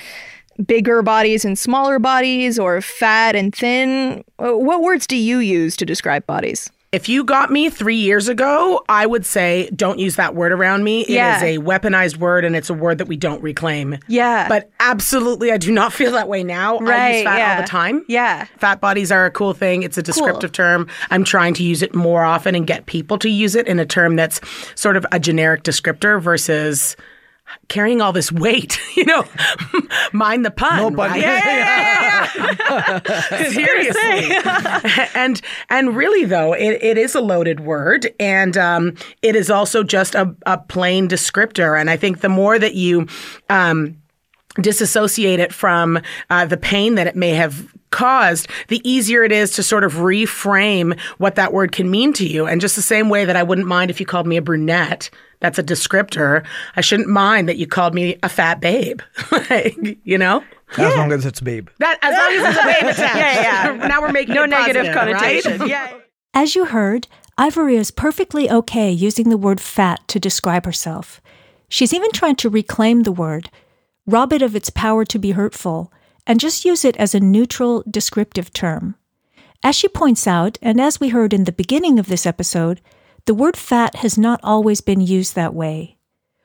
bigger 0.64 1.02
bodies 1.02 1.44
and 1.44 1.58
smaller 1.58 1.98
bodies 1.98 2.58
or 2.58 2.80
fat 2.80 3.34
and 3.36 3.54
thin, 3.54 4.24
uh, 4.38 4.52
what 4.52 4.82
words 4.82 5.06
do 5.06 5.16
you 5.16 5.38
use 5.38 5.76
to 5.76 5.84
describe 5.86 6.26
bodies? 6.26 6.70
If 6.92 7.08
you 7.10 7.24
got 7.24 7.50
me 7.50 7.68
three 7.68 7.96
years 7.96 8.26
ago, 8.28 8.82
I 8.88 9.04
would 9.06 9.26
say 9.26 9.68
don't 9.74 9.98
use 9.98 10.16
that 10.16 10.34
word 10.34 10.52
around 10.52 10.84
me. 10.84 11.00
It 11.02 11.08
is 11.10 11.14
Yeah. 11.16 11.42
a 11.44 11.58
weaponized 11.58 12.16
word 12.16 12.44
and 12.44 12.56
it's 12.56 12.70
a 12.70 12.74
word 12.74 12.98
that 12.98 13.08
we 13.08 13.16
don't 13.16 13.42
reclaim. 13.42 13.98
Yeah. 14.08 14.48
But 14.48 14.70
absolutely, 14.80 15.50
I 15.52 15.58
do 15.58 15.72
not 15.72 15.92
feel 15.92 16.12
that 16.12 16.28
way 16.28 16.42
now. 16.44 16.78
I 16.78 17.16
use 17.16 17.24
fat 17.24 17.56
all 17.56 17.62
the 17.62 17.68
time. 17.68 18.04
Yeah. 18.08 18.46
Fat 18.58 18.80
bodies 18.80 19.10
are 19.12 19.26
a 19.26 19.30
cool 19.30 19.52
thing. 19.52 19.82
It's 19.82 19.98
a 19.98 20.02
descriptive 20.02 20.52
term. 20.52 20.86
I'm 21.10 21.24
trying 21.24 21.52
to 21.54 21.64
use 21.64 21.82
it 21.82 21.94
more 21.94 22.24
often 22.24 22.54
and 22.54 22.66
get 22.66 22.86
people 22.86 23.18
to 23.18 23.28
use 23.28 23.56
it 23.56 23.66
in 23.66 23.78
a 23.78 23.84
term 23.84 24.16
that's 24.16 24.40
sort 24.76 24.96
of 24.96 25.04
a 25.12 25.18
generic 25.18 25.64
descriptor 25.64 26.22
versus 26.22 26.96
carrying 27.68 28.00
all 28.00 28.12
this 28.12 28.32
weight. 28.32 28.78
You 28.96 29.04
know, 29.04 29.24
mind 30.14 30.46
the 30.46 30.50
pun. 30.50 30.78
No 30.78 30.90
pun. 30.90 31.10
right? 31.10 31.20
Yeah, 31.20 32.30
yeah, 32.34 33.02
yeah. 33.04 33.48
Seriously. 33.50 35.10
and 35.14 35.42
and 35.68 35.94
really 35.94 36.24
though, 36.24 36.54
it, 36.54 36.82
it 36.82 36.96
is 36.96 37.14
a 37.14 37.20
loaded 37.20 37.60
word, 37.60 38.10
and 38.18 38.56
um, 38.56 38.94
it 39.20 39.36
is 39.36 39.50
also 39.50 39.82
just 39.82 40.14
a, 40.14 40.34
a 40.46 40.56
plain 40.56 41.08
descriptor. 41.08 41.78
And 41.78 41.90
I 41.90 41.98
think 41.98 42.20
the 42.20 42.30
more 42.30 42.58
that 42.58 42.74
you 42.74 43.06
um, 43.50 44.00
disassociate 44.60 45.40
it 45.40 45.52
from 45.52 46.00
uh, 46.30 46.46
the 46.46 46.56
pain 46.56 46.94
that 46.94 47.06
it 47.06 47.16
may 47.16 47.30
have 47.30 47.70
caused, 47.90 48.48
the 48.68 48.86
easier 48.88 49.24
it 49.24 49.32
is 49.32 49.52
to 49.52 49.62
sort 49.62 49.84
of 49.84 49.94
reframe 49.94 50.98
what 51.18 51.34
that 51.36 51.52
word 51.52 51.72
can 51.72 51.90
mean 51.90 52.12
to 52.14 52.26
you. 52.26 52.46
And 52.46 52.60
just 52.60 52.76
the 52.76 52.82
same 52.82 53.08
way 53.08 53.24
that 53.24 53.36
I 53.36 53.42
wouldn't 53.42 53.66
mind 53.66 53.90
if 53.90 54.00
you 54.00 54.06
called 54.06 54.26
me 54.26 54.36
a 54.36 54.42
brunette, 54.42 55.10
that's 55.40 55.58
a 55.58 55.62
descriptor. 55.62 56.44
I 56.76 56.80
shouldn't 56.80 57.08
mind 57.08 57.48
that 57.48 57.56
you 57.56 57.66
called 57.66 57.94
me 57.94 58.16
a 58.22 58.28
fat 58.28 58.60
babe. 58.60 59.00
you 60.04 60.18
know? 60.18 60.42
As 60.76 60.96
long 60.96 61.12
as 61.12 61.24
it's 61.24 61.40
babe. 61.40 61.68
That 61.78 61.98
as 62.02 62.14
long 62.14 62.46
as 62.46 62.54
it's 62.54 62.62
a 62.62 62.66
babe 62.66 62.90
attached. 62.94 63.16
Yeah, 63.16 63.76
yeah. 63.76 63.86
now 63.88 64.00
we're 64.00 64.12
making 64.12 64.34
No 64.34 64.44
it 64.44 64.50
negative 64.50 64.86
positive, 64.86 65.14
right? 65.14 65.42
connotation. 65.42 65.68
Yeah. 65.68 65.96
As 66.34 66.54
you 66.54 66.66
heard, 66.66 67.06
Ivory 67.38 67.76
is 67.76 67.90
perfectly 67.90 68.50
okay 68.50 68.90
using 68.90 69.28
the 69.28 69.36
word 69.36 69.60
fat 69.60 70.06
to 70.08 70.18
describe 70.18 70.64
herself. 70.64 71.20
She's 71.68 71.92
even 71.92 72.10
trying 72.12 72.36
to 72.36 72.48
reclaim 72.48 73.02
the 73.02 73.12
word, 73.12 73.50
rob 74.06 74.32
it 74.32 74.42
of 74.42 74.56
its 74.56 74.70
power 74.70 75.04
to 75.04 75.18
be 75.18 75.32
hurtful, 75.32 75.92
and 76.26 76.40
just 76.40 76.64
use 76.64 76.84
it 76.84 76.96
as 76.96 77.14
a 77.14 77.20
neutral, 77.20 77.84
descriptive 77.88 78.52
term. 78.52 78.96
As 79.62 79.76
she 79.76 79.88
points 79.88 80.26
out, 80.26 80.58
and 80.62 80.80
as 80.80 81.00
we 81.00 81.10
heard 81.10 81.32
in 81.32 81.44
the 81.44 81.52
beginning 81.52 81.98
of 81.98 82.06
this 82.06 82.26
episode, 82.26 82.80
the 83.26 83.34
word 83.34 83.56
fat 83.56 83.96
has 83.96 84.16
not 84.16 84.38
always 84.44 84.80
been 84.80 85.00
used 85.00 85.34
that 85.34 85.52
way. 85.52 85.98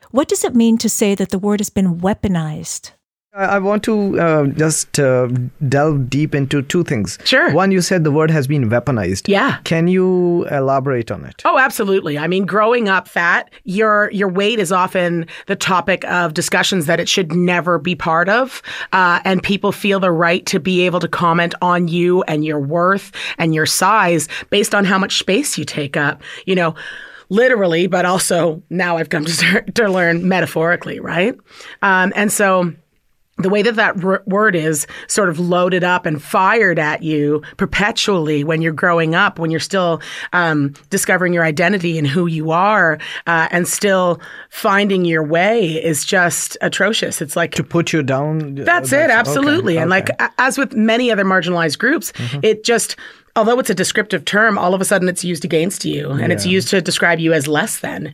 What 0.10 0.28
does 0.28 0.44
it 0.44 0.56
mean 0.56 0.80
to 0.80 0.90
say 0.90 1.14
that 1.14 1.30
the 1.30 1.40
word 1.40 1.60
has 1.60 1.70
been 1.70 2.00
weaponized? 2.00 2.92
I 3.34 3.60
want 3.60 3.82
to 3.84 4.20
uh, 4.20 4.48
just 4.48 5.00
uh, 5.00 5.30
delve 5.70 6.10
deep 6.10 6.36
into 6.36 6.62
two 6.62 6.84
things. 6.84 7.18
Sure. 7.24 7.54
One, 7.54 7.72
you 7.72 7.80
said 7.80 8.04
the 8.04 8.12
word 8.12 8.30
has 8.30 8.46
been 8.46 8.70
weaponized. 8.70 9.30
Yeah. 9.30 9.60
Can 9.64 9.88
you 9.88 10.46
elaborate 10.52 11.12
on 11.12 11.24
it? 11.24 11.42
Oh, 11.46 11.58
absolutely. 11.58 12.18
I 12.18 12.28
mean, 12.28 12.46
growing 12.46 12.90
up 12.90 13.08
fat, 13.08 13.50
your 13.64 14.12
your 14.12 14.28
weight 14.28 14.60
is 14.60 14.74
often 14.74 15.28
the 15.48 15.56
topic 15.56 16.04
of 16.06 16.34
discussions 16.34 16.88
that 16.88 17.00
it 17.00 17.08
should 17.08 17.32
never 17.32 17.80
be 17.80 17.96
part 17.96 18.28
of, 18.28 18.62
uh, 18.92 19.22
and 19.24 19.42
people 19.42 19.72
feel 19.72 20.02
the 20.02 20.12
right 20.12 20.46
to 20.48 20.60
be 20.60 20.82
able 20.82 21.00
to 21.00 21.08
comment 21.08 21.56
on 21.62 21.88
you 21.88 22.24
and 22.24 22.44
your 22.44 22.60
worth 22.60 23.14
and 23.38 23.56
your 23.56 23.66
size 23.66 24.28
based 24.50 24.76
on 24.76 24.84
how 24.84 24.98
much 24.98 25.20
space 25.20 25.58
you 25.58 25.64
take 25.64 25.96
up. 25.96 26.22
You 26.46 26.56
know. 26.56 26.76
Literally, 27.30 27.88
but 27.88 28.04
also 28.04 28.62
now 28.70 28.98
I've 28.98 29.08
come 29.08 29.24
to, 29.24 29.62
to 29.76 29.88
learn 29.90 30.28
metaphorically, 30.28 31.00
right? 31.00 31.34
Um, 31.82 32.12
and 32.14 32.30
so 32.30 32.74
the 33.44 33.50
way 33.50 33.62
that 33.62 33.76
that 33.76 34.04
r- 34.04 34.24
word 34.26 34.56
is 34.56 34.88
sort 35.08 35.30
of 35.30 35.40
loaded 35.40 35.84
up 35.84 36.06
and 36.06 36.22
fired 36.22 36.80
at 36.80 37.04
you 37.04 37.42
perpetually 37.58 38.44
when 38.44 38.62
you're 38.62 38.72
growing 38.74 39.16
up, 39.16 39.40
when 39.40 39.52
you're 39.52 39.60
still 39.60 40.02
um, 40.34 40.74
discovering 40.90 41.34
your 41.34 41.44
identity 41.44 41.98
and 41.98 42.08
who 42.08 42.28
you 42.28 42.52
are, 42.52 43.00
uh, 43.28 43.48
and 43.52 43.68
still 43.68 44.20
finding 44.50 45.06
your 45.06 45.24
way 45.24 45.74
is 45.84 46.06
just 46.06 46.58
atrocious. 46.62 47.22
It's 47.22 47.36
like 47.36 47.52
To 47.54 47.64
put 47.64 47.94
you 47.94 48.04
down? 48.04 48.60
uh, 48.60 48.64
that's 48.64 48.92
it, 48.92 49.06
okay, 49.06 49.14
absolutely. 49.14 49.78
And 49.78 49.90
like. 49.90 50.06
Mm-hmm. 50.08 50.34
as 50.38 50.58
with 50.58 50.74
many 50.74 51.12
other 51.12 51.24
marginalized 51.26 51.78
groups, 51.80 52.12
it 52.42 52.64
just 52.64 52.96
although 53.36 53.60
it's 53.60 53.70
a 53.70 53.76
descriptive 53.76 54.26
term, 54.26 54.58
all 54.58 54.74
of 54.74 54.82
a 54.82 54.86
sudden 54.86 55.10
it's 55.10 55.24
used 55.24 55.46
against 55.46 55.86
you 55.86 56.12
and 56.12 56.32
it's 56.32 56.46
used 56.46 56.70
to 56.70 56.82
describe 56.82 57.20
you 57.20 57.34
as 57.34 57.48
less 57.48 57.80
than 57.80 58.14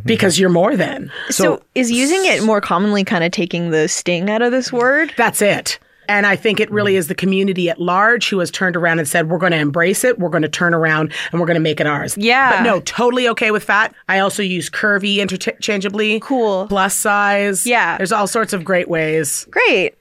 because 0.04 0.38
you're 0.38 0.50
more 0.50 0.76
than. 0.76 1.10
So, 1.30 1.62
is 1.74 1.90
using 1.90 2.24
it 2.24 2.42
more 2.42 2.60
commonly 2.60 3.04
kind 3.04 3.24
of 3.24 3.32
taking 3.32 3.70
the 3.70 3.88
sting 3.88 4.30
out 4.30 4.42
of 4.42 4.52
this 4.52 4.72
word? 4.72 5.12
That's 5.16 5.42
it. 5.42 5.78
And 6.08 6.26
I 6.26 6.36
think 6.36 6.60
it 6.60 6.70
really 6.70 6.94
mm. 6.94 6.98
is 6.98 7.08
the 7.08 7.14
community 7.14 7.70
at 7.70 7.80
large 7.80 8.28
who 8.28 8.38
has 8.40 8.50
turned 8.50 8.76
around 8.76 8.98
and 8.98 9.08
said, 9.08 9.30
we're 9.30 9.38
going 9.38 9.52
to 9.52 9.58
embrace 9.58 10.04
it. 10.04 10.18
We're 10.18 10.28
going 10.28 10.42
to 10.42 10.48
turn 10.48 10.74
around 10.74 11.12
and 11.32 11.40
we're 11.40 11.46
going 11.46 11.56
to 11.56 11.60
make 11.60 11.80
it 11.80 11.86
ours. 11.86 12.16
Yeah. 12.16 12.58
But 12.58 12.62
no, 12.62 12.80
totally 12.80 13.28
okay 13.30 13.50
with 13.50 13.64
fat. 13.64 13.94
I 14.08 14.18
also 14.18 14.42
use 14.42 14.70
curvy 14.70 15.16
interchangeably. 15.16 16.20
Cool. 16.20 16.66
Plus 16.68 16.94
size. 16.94 17.66
Yeah. 17.66 17.96
There's 17.96 18.12
all 18.12 18.26
sorts 18.26 18.52
of 18.52 18.64
great 18.64 18.88
ways. 18.88 19.46
Great. 19.50 19.94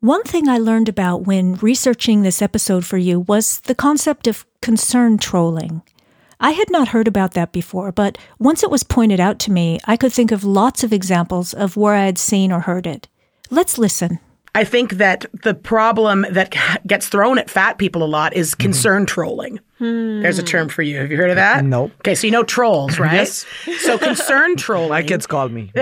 One 0.00 0.22
thing 0.24 0.46
I 0.46 0.58
learned 0.58 0.90
about 0.90 1.22
when 1.26 1.54
researching 1.54 2.20
this 2.20 2.42
episode 2.42 2.84
for 2.84 2.98
you 2.98 3.20
was 3.20 3.60
the 3.60 3.74
concept 3.74 4.26
of 4.26 4.44
concern 4.60 5.16
trolling. 5.16 5.80
I 6.38 6.50
had 6.50 6.70
not 6.70 6.88
heard 6.88 7.08
about 7.08 7.32
that 7.32 7.50
before, 7.50 7.92
but 7.92 8.18
once 8.38 8.62
it 8.62 8.70
was 8.70 8.82
pointed 8.82 9.20
out 9.20 9.38
to 9.40 9.50
me, 9.50 9.80
I 9.86 9.96
could 9.96 10.12
think 10.12 10.32
of 10.32 10.44
lots 10.44 10.84
of 10.84 10.92
examples 10.92 11.54
of 11.54 11.78
where 11.78 11.94
I 11.94 12.04
had 12.04 12.18
seen 12.18 12.52
or 12.52 12.60
heard 12.60 12.86
it. 12.86 13.08
Let's 13.48 13.78
listen. 13.78 14.18
I 14.54 14.64
think 14.64 14.92
that 14.92 15.24
the 15.42 15.54
problem 15.54 16.26
that 16.30 16.54
gets 16.86 17.08
thrown 17.08 17.38
at 17.38 17.48
fat 17.48 17.78
people 17.78 18.02
a 18.02 18.04
lot 18.04 18.36
is 18.36 18.50
mm-hmm. 18.50 18.62
concern 18.62 19.06
trolling. 19.06 19.60
There's 19.78 20.38
a 20.38 20.42
term 20.42 20.68
for 20.68 20.82
you. 20.82 20.98
Have 20.98 21.10
you 21.10 21.16
heard 21.18 21.30
of 21.30 21.36
that? 21.36 21.64
No. 21.64 21.84
Okay, 22.00 22.14
so 22.14 22.26
you 22.26 22.30
know 22.30 22.42
trolls, 22.44 22.98
right? 22.98 23.12
Yes. 23.14 23.44
So 23.80 23.98
concern 23.98 24.56
trolling. 24.58 24.88
My 24.90 25.02
kids 25.02 25.26
call 25.26 25.48
me. 25.50 25.70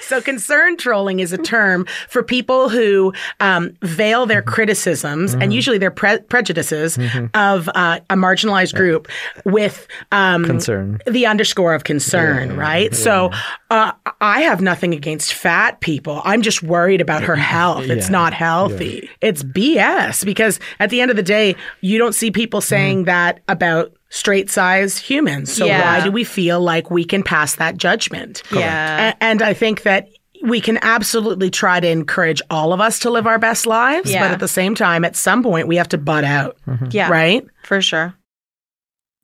so 0.00 0.20
concern 0.20 0.76
trolling 0.76 1.20
is 1.20 1.32
a 1.32 1.38
term 1.38 1.86
for 2.08 2.22
people 2.22 2.68
who 2.68 3.12
um, 3.40 3.76
veil 3.82 4.26
their 4.26 4.42
criticisms 4.42 5.34
and 5.34 5.52
usually 5.52 5.78
their 5.78 5.90
pre- 5.90 6.18
prejudices 6.22 6.98
of 7.34 7.68
uh, 7.74 8.00
a 8.10 8.14
marginalized 8.16 8.74
group 8.74 9.08
with 9.44 9.86
um, 10.12 10.44
Concern. 10.44 10.98
the 11.06 11.26
underscore 11.26 11.74
of 11.74 11.84
concern, 11.84 12.56
right? 12.56 12.94
So 12.94 13.30
uh, 13.70 13.92
I 14.20 14.42
have 14.42 14.60
nothing 14.60 14.92
against 14.94 15.34
fat 15.34 15.80
people. 15.80 16.20
I'm 16.24 16.42
just 16.42 16.62
worried 16.62 17.00
about 17.00 17.22
her 17.22 17.36
health. 17.36 17.84
It's 17.88 18.10
not 18.10 18.32
healthy. 18.32 19.08
It's 19.20 19.42
BS 19.42 20.24
because 20.24 20.58
at 20.80 20.90
the 20.90 21.00
end 21.00 21.10
of 21.10 21.16
the 21.16 21.22
day, 21.22 21.54
you 21.80 21.98
don't 21.98 22.14
see 22.14 22.30
people 22.30 22.60
mm-hmm. 22.60 22.68
saying 22.68 23.04
that 23.04 23.40
about 23.48 23.92
straight 24.08 24.50
size 24.50 24.98
humans. 24.98 25.52
So 25.52 25.66
Yeah. 25.66 25.98
why 25.98 26.04
do 26.04 26.10
we 26.10 26.24
feel 26.24 26.60
like 26.60 26.90
we 26.90 27.04
can 27.04 27.22
pass 27.22 27.56
that 27.56 27.76
judgment? 27.76 28.42
Yeah. 28.52 29.10
A- 29.10 29.22
and 29.22 29.42
I 29.42 29.52
think 29.52 29.82
that 29.82 30.08
we 30.42 30.60
can 30.60 30.78
absolutely 30.82 31.50
try 31.50 31.80
to 31.80 31.88
encourage 31.88 32.42
all 32.50 32.72
of 32.72 32.80
us 32.80 32.98
to 33.00 33.10
live 33.10 33.26
our 33.26 33.38
best 33.38 33.66
lives, 33.66 34.10
Yeah. 34.10 34.22
but 34.22 34.32
at 34.32 34.38
the 34.38 34.48
same 34.48 34.74
time, 34.74 35.04
at 35.04 35.16
some 35.16 35.42
point, 35.42 35.66
we 35.66 35.76
have 35.76 35.88
to 35.88 35.98
butt 35.98 36.24
out, 36.24 36.56
mm-hmm. 36.66 36.86
Yeah. 36.90 37.10
right? 37.10 37.44
For 37.64 37.80
sure. 37.80 38.14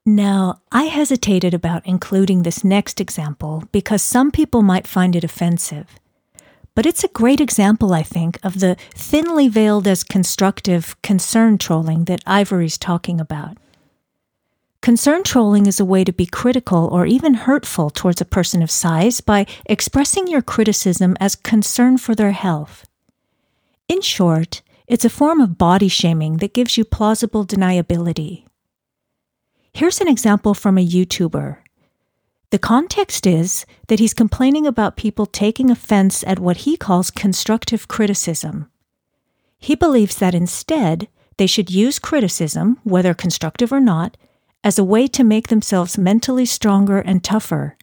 Now, 0.04 0.60
I 0.72 0.84
hesitated 0.84 1.54
about 1.54 1.86
including 1.86 2.42
this 2.42 2.64
next 2.64 3.00
example 3.00 3.62
because 3.70 4.02
some 4.02 4.32
people 4.32 4.62
might 4.62 4.86
find 4.86 5.14
it 5.14 5.22
offensive. 5.22 5.86
But 6.74 6.86
it's 6.86 7.04
a 7.04 7.08
great 7.08 7.40
example, 7.40 7.92
I 7.92 8.02
think, 8.02 8.38
of 8.42 8.60
the 8.60 8.76
thinly 8.94 9.48
veiled 9.48 9.86
as 9.86 10.04
constructive 10.04 11.00
concern 11.02 11.58
trolling 11.58 12.04
that 12.04 12.22
Ivory's 12.26 12.78
talking 12.78 13.20
about. 13.20 13.58
Concern 14.80 15.22
trolling 15.22 15.66
is 15.66 15.78
a 15.78 15.84
way 15.84 16.02
to 16.02 16.12
be 16.12 16.26
critical 16.26 16.88
or 16.90 17.06
even 17.06 17.34
hurtful 17.34 17.88
towards 17.88 18.20
a 18.20 18.24
person 18.24 18.62
of 18.62 18.70
size 18.70 19.20
by 19.20 19.46
expressing 19.66 20.26
your 20.26 20.42
criticism 20.42 21.16
as 21.20 21.36
concern 21.36 21.98
for 21.98 22.16
their 22.16 22.32
health. 22.32 22.84
In 23.86 24.00
short, 24.00 24.62
it's 24.88 25.04
a 25.04 25.10
form 25.10 25.40
of 25.40 25.56
body 25.56 25.88
shaming 25.88 26.38
that 26.38 26.54
gives 26.54 26.76
you 26.76 26.84
plausible 26.84 27.46
deniability. 27.46 28.44
Here's 29.72 30.00
an 30.00 30.08
example 30.08 30.52
from 30.52 30.76
a 30.78 30.86
YouTuber. 30.86 31.58
The 32.52 32.58
context 32.58 33.26
is 33.26 33.64
that 33.88 33.98
he's 33.98 34.12
complaining 34.12 34.66
about 34.66 34.98
people 34.98 35.24
taking 35.24 35.70
offense 35.70 36.22
at 36.24 36.38
what 36.38 36.58
he 36.58 36.76
calls 36.76 37.10
constructive 37.10 37.88
criticism. 37.88 38.70
He 39.58 39.74
believes 39.74 40.16
that 40.16 40.34
instead, 40.34 41.08
they 41.38 41.46
should 41.46 41.70
use 41.70 41.98
criticism, 41.98 42.78
whether 42.84 43.14
constructive 43.14 43.72
or 43.72 43.80
not, 43.80 44.18
as 44.62 44.78
a 44.78 44.84
way 44.84 45.06
to 45.06 45.24
make 45.24 45.48
themselves 45.48 45.96
mentally 45.96 46.44
stronger 46.44 46.98
and 46.98 47.24
tougher. 47.24 47.78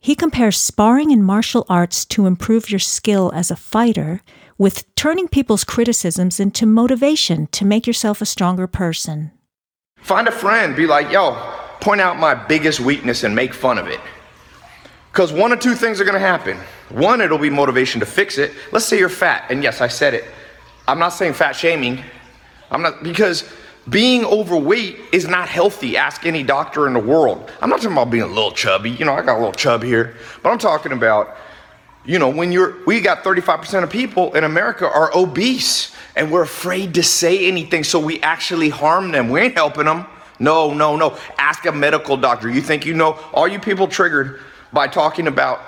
He 0.00 0.14
compares 0.14 0.58
sparring 0.58 1.10
in 1.10 1.22
martial 1.22 1.64
arts 1.66 2.04
to 2.06 2.26
improve 2.26 2.68
your 2.68 2.78
skill 2.78 3.32
as 3.34 3.50
a 3.50 3.56
fighter 3.56 4.20
with 4.58 4.94
turning 4.96 5.28
people's 5.28 5.64
criticisms 5.64 6.40
into 6.40 6.66
motivation 6.66 7.46
to 7.52 7.64
make 7.64 7.86
yourself 7.86 8.20
a 8.20 8.26
stronger 8.26 8.66
person. 8.66 9.30
Find 9.96 10.28
a 10.28 10.32
friend, 10.32 10.76
be 10.76 10.86
like, 10.86 11.10
yo, 11.10 11.59
point 11.80 12.00
out 12.00 12.18
my 12.18 12.34
biggest 12.34 12.80
weakness 12.80 13.24
and 13.24 13.34
make 13.34 13.54
fun 13.54 13.78
of 13.78 13.86
it. 13.86 14.00
Because 15.12 15.32
one 15.32 15.52
or 15.52 15.56
two 15.56 15.74
things 15.74 16.00
are 16.00 16.04
gonna 16.04 16.18
happen. 16.18 16.56
One, 16.90 17.20
it'll 17.20 17.38
be 17.38 17.50
motivation 17.50 18.00
to 18.00 18.06
fix 18.06 18.38
it. 18.38 18.52
Let's 18.72 18.84
say 18.84 18.98
you're 18.98 19.08
fat, 19.08 19.46
and 19.50 19.62
yes, 19.62 19.80
I 19.80 19.88
said 19.88 20.14
it. 20.14 20.24
I'm 20.86 20.98
not 20.98 21.10
saying 21.10 21.34
fat 21.34 21.52
shaming. 21.52 22.02
I'm 22.70 22.82
not, 22.82 23.02
because 23.02 23.50
being 23.88 24.24
overweight 24.24 24.98
is 25.12 25.26
not 25.26 25.48
healthy. 25.48 25.96
Ask 25.96 26.26
any 26.26 26.42
doctor 26.42 26.86
in 26.86 26.92
the 26.92 27.00
world. 27.00 27.50
I'm 27.60 27.70
not 27.70 27.76
talking 27.76 27.92
about 27.92 28.10
being 28.10 28.22
a 28.22 28.26
little 28.26 28.52
chubby. 28.52 28.90
You 28.90 29.04
know, 29.04 29.14
I 29.14 29.22
got 29.22 29.36
a 29.36 29.38
little 29.38 29.52
chub 29.52 29.82
here. 29.82 30.16
But 30.42 30.50
I'm 30.50 30.58
talking 30.58 30.92
about, 30.92 31.36
you 32.04 32.18
know, 32.18 32.28
when 32.28 32.52
you're, 32.52 32.76
we 32.84 33.00
got 33.00 33.24
35% 33.24 33.82
of 33.82 33.90
people 33.90 34.34
in 34.34 34.44
America 34.44 34.88
are 34.88 35.10
obese 35.16 35.94
and 36.14 36.30
we're 36.30 36.42
afraid 36.42 36.94
to 36.94 37.02
say 37.02 37.46
anything, 37.46 37.84
so 37.84 37.98
we 37.98 38.20
actually 38.20 38.68
harm 38.68 39.12
them. 39.12 39.30
We 39.30 39.40
ain't 39.40 39.54
helping 39.54 39.86
them. 39.86 40.06
No, 40.40 40.74
no, 40.74 40.96
no. 40.96 41.16
Ask 41.38 41.66
a 41.66 41.72
medical 41.72 42.16
doctor. 42.16 42.50
You 42.50 42.60
think 42.60 42.84
you 42.84 42.94
know? 42.94 43.12
All 43.32 43.46
you 43.46 43.60
people 43.60 43.86
triggered 43.86 44.40
by 44.72 44.88
talking 44.88 45.28
about 45.28 45.60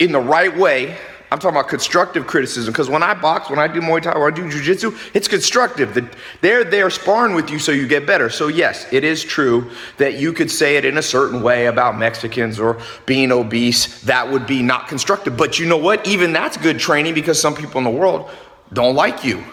in 0.00 0.10
the 0.10 0.20
right 0.20 0.56
way 0.56 0.96
I'm 1.30 1.38
talking 1.38 1.56
about 1.58 1.68
constructive 1.68 2.26
criticism 2.26 2.72
because 2.72 2.88
when 2.88 3.02
I 3.02 3.12
box, 3.12 3.50
when 3.50 3.58
I 3.58 3.68
do 3.68 3.80
Muay 3.80 4.00
Thai, 4.00 4.16
when 4.18 4.32
I 4.32 4.34
do 4.34 4.50
Jiu 4.50 4.62
Jitsu, 4.62 4.96
it's 5.12 5.28
constructive. 5.28 6.10
They're 6.40 6.64
there 6.64 6.88
sparring 6.88 7.34
with 7.34 7.50
you 7.50 7.58
so 7.58 7.70
you 7.70 7.86
get 7.86 8.06
better. 8.06 8.30
So, 8.30 8.48
yes, 8.48 8.90
it 8.92 9.04
is 9.04 9.22
true 9.22 9.70
that 9.98 10.14
you 10.14 10.32
could 10.32 10.50
say 10.50 10.76
it 10.76 10.86
in 10.86 10.96
a 10.96 11.02
certain 11.02 11.42
way 11.42 11.66
about 11.66 11.98
Mexicans 11.98 12.58
or 12.58 12.80
being 13.04 13.30
obese. 13.30 14.00
That 14.02 14.30
would 14.30 14.46
be 14.46 14.62
not 14.62 14.88
constructive. 14.88 15.36
But 15.36 15.58
you 15.58 15.66
know 15.66 15.76
what? 15.76 16.06
Even 16.06 16.32
that's 16.32 16.56
good 16.56 16.78
training 16.78 17.12
because 17.12 17.38
some 17.38 17.54
people 17.54 17.76
in 17.78 17.84
the 17.84 17.90
world 17.90 18.30
don't 18.72 18.94
like 18.94 19.22
you. 19.22 19.44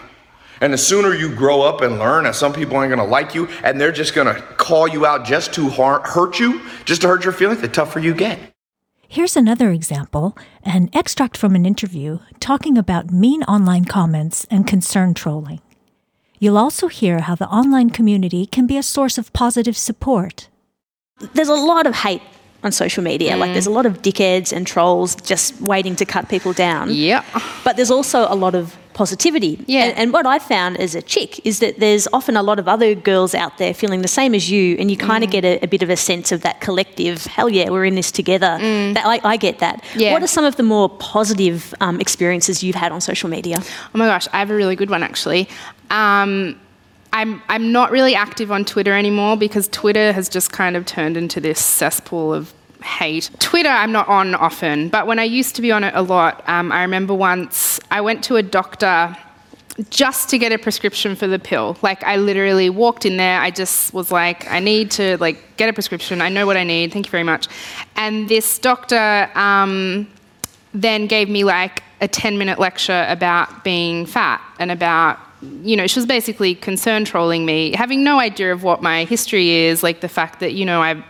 And 0.60 0.72
the 0.72 0.78
sooner 0.78 1.14
you 1.14 1.34
grow 1.34 1.62
up 1.62 1.80
and 1.80 1.98
learn 1.98 2.24
that 2.24 2.34
some 2.34 2.52
people 2.52 2.80
ain't 2.82 2.90
gonna 2.90 3.04
like 3.04 3.34
you 3.34 3.48
and 3.62 3.80
they're 3.80 3.92
just 3.92 4.14
gonna 4.14 4.40
call 4.56 4.88
you 4.88 5.04
out 5.06 5.24
just 5.24 5.52
to 5.54 5.68
hurt 5.68 6.38
you, 6.40 6.62
just 6.84 7.02
to 7.02 7.08
hurt 7.08 7.24
your 7.24 7.32
feelings, 7.32 7.60
the 7.60 7.68
tougher 7.68 8.00
you 8.00 8.14
get. 8.14 8.38
Here's 9.08 9.36
another 9.36 9.70
example 9.70 10.36
an 10.64 10.90
extract 10.92 11.36
from 11.36 11.54
an 11.54 11.64
interview 11.64 12.18
talking 12.40 12.76
about 12.76 13.10
mean 13.10 13.42
online 13.44 13.84
comments 13.84 14.46
and 14.50 14.66
concern 14.66 15.14
trolling. 15.14 15.60
You'll 16.38 16.58
also 16.58 16.88
hear 16.88 17.20
how 17.20 17.34
the 17.34 17.48
online 17.48 17.90
community 17.90 18.46
can 18.46 18.66
be 18.66 18.76
a 18.76 18.82
source 18.82 19.16
of 19.16 19.32
positive 19.32 19.76
support. 19.76 20.48
There's 21.34 21.48
a 21.48 21.54
lot 21.54 21.86
of 21.86 21.94
hate 21.94 22.20
on 22.62 22.72
social 22.72 23.02
media. 23.02 23.32
Mm. 23.32 23.38
Like 23.38 23.52
there's 23.52 23.66
a 23.66 23.70
lot 23.70 23.86
of 23.86 24.02
dickheads 24.02 24.52
and 24.52 24.66
trolls 24.66 25.14
just 25.16 25.58
waiting 25.60 25.96
to 25.96 26.04
cut 26.04 26.28
people 26.28 26.52
down. 26.52 26.92
Yeah. 26.92 27.24
But 27.64 27.76
there's 27.76 27.90
also 27.90 28.26
a 28.28 28.34
lot 28.34 28.54
of 28.54 28.76
positivity. 28.96 29.62
Yeah. 29.66 29.84
And, 29.84 29.98
and, 29.98 30.12
what 30.12 30.24
I 30.24 30.38
found 30.38 30.78
as 30.78 30.94
a 30.94 31.02
chick 31.02 31.44
is 31.46 31.58
that 31.60 31.78
there's 31.78 32.08
often 32.14 32.34
a 32.34 32.42
lot 32.42 32.58
of 32.58 32.66
other 32.66 32.94
girls 32.94 33.34
out 33.34 33.58
there 33.58 33.74
feeling 33.74 34.00
the 34.00 34.08
same 34.08 34.34
as 34.34 34.50
you, 34.50 34.74
and 34.78 34.90
you 34.90 34.96
kind 34.96 35.22
of 35.22 35.28
mm. 35.28 35.34
get 35.34 35.44
a, 35.44 35.62
a, 35.62 35.68
bit 35.68 35.82
of 35.82 35.90
a 35.90 35.96
sense 35.96 36.32
of 36.32 36.40
that 36.40 36.62
collective. 36.62 37.26
Hell 37.26 37.50
yeah, 37.50 37.68
we're 37.68 37.84
in 37.84 37.94
this 37.94 38.10
together. 38.10 38.58
Mm. 38.58 38.94
That, 38.94 39.04
I, 39.04 39.20
I, 39.22 39.36
get 39.36 39.58
that. 39.58 39.84
Yeah. 39.94 40.14
What 40.14 40.22
are 40.22 40.26
some 40.26 40.46
of 40.46 40.56
the 40.56 40.62
more 40.62 40.88
positive 40.88 41.74
um, 41.80 42.00
experiences 42.00 42.62
you've 42.62 42.74
had 42.74 42.90
on 42.90 43.02
social 43.02 43.28
media? 43.28 43.58
Oh 43.60 43.98
my 43.98 44.06
gosh, 44.06 44.26
I 44.32 44.38
have 44.38 44.50
a 44.50 44.54
really 44.54 44.76
good 44.76 44.88
one 44.88 45.02
actually. 45.02 45.46
Um, 45.90 46.58
I'm 47.12 47.42
I'm 47.48 47.72
not 47.72 47.90
really 47.90 48.14
active 48.14 48.50
on 48.50 48.64
Twitter 48.64 48.94
anymore 48.94 49.36
because 49.36 49.68
Twitter 49.68 50.12
has 50.12 50.28
just 50.30 50.52
kind 50.52 50.74
of 50.74 50.86
turned 50.86 51.18
into 51.18 51.38
this 51.38 51.60
cesspool 51.60 52.32
of 52.32 52.52
hate. 52.86 53.30
Twitter, 53.38 53.68
I'm 53.68 53.92
not 53.92 54.08
on 54.08 54.34
often, 54.34 54.88
but 54.88 55.06
when 55.06 55.18
I 55.18 55.24
used 55.24 55.56
to 55.56 55.62
be 55.62 55.72
on 55.72 55.84
it 55.84 55.94
a 55.94 56.02
lot, 56.02 56.48
um, 56.48 56.72
I 56.72 56.82
remember 56.82 57.14
once 57.14 57.80
I 57.90 58.00
went 58.00 58.24
to 58.24 58.36
a 58.36 58.42
doctor 58.42 59.16
just 59.90 60.30
to 60.30 60.38
get 60.38 60.52
a 60.52 60.58
prescription 60.58 61.14
for 61.14 61.26
the 61.26 61.38
pill. 61.38 61.76
Like 61.82 62.02
I 62.02 62.16
literally 62.16 62.70
walked 62.70 63.04
in 63.04 63.18
there. 63.18 63.40
I 63.40 63.50
just 63.50 63.92
was 63.92 64.10
like, 64.10 64.50
I 64.50 64.58
need 64.60 64.90
to 64.92 65.18
like 65.18 65.56
get 65.56 65.68
a 65.68 65.72
prescription. 65.72 66.22
I 66.22 66.30
know 66.30 66.46
what 66.46 66.56
I 66.56 66.64
need. 66.64 66.92
Thank 66.92 67.06
you 67.06 67.10
very 67.10 67.24
much. 67.24 67.48
And 67.96 68.28
this 68.28 68.58
doctor 68.58 69.30
um, 69.34 70.08
then 70.72 71.06
gave 71.06 71.28
me 71.28 71.44
like 71.44 71.82
a 72.00 72.08
10 72.08 72.38
minute 72.38 72.58
lecture 72.58 73.04
about 73.08 73.64
being 73.64 74.06
fat 74.06 74.40
and 74.58 74.70
about 74.70 75.18
you 75.62 75.76
know, 75.76 75.86
she 75.86 75.98
was 75.98 76.06
basically 76.06 76.54
concern 76.54 77.04
trolling 77.04 77.44
me, 77.44 77.72
having 77.72 78.02
no 78.02 78.18
idea 78.18 78.52
of 78.52 78.62
what 78.62 78.82
my 78.82 79.04
history 79.04 79.50
is, 79.50 79.82
like 79.82 80.00
the 80.00 80.08
fact 80.08 80.40
that, 80.40 80.54
you 80.54 80.64
know, 80.64 80.80
I've 80.80 81.04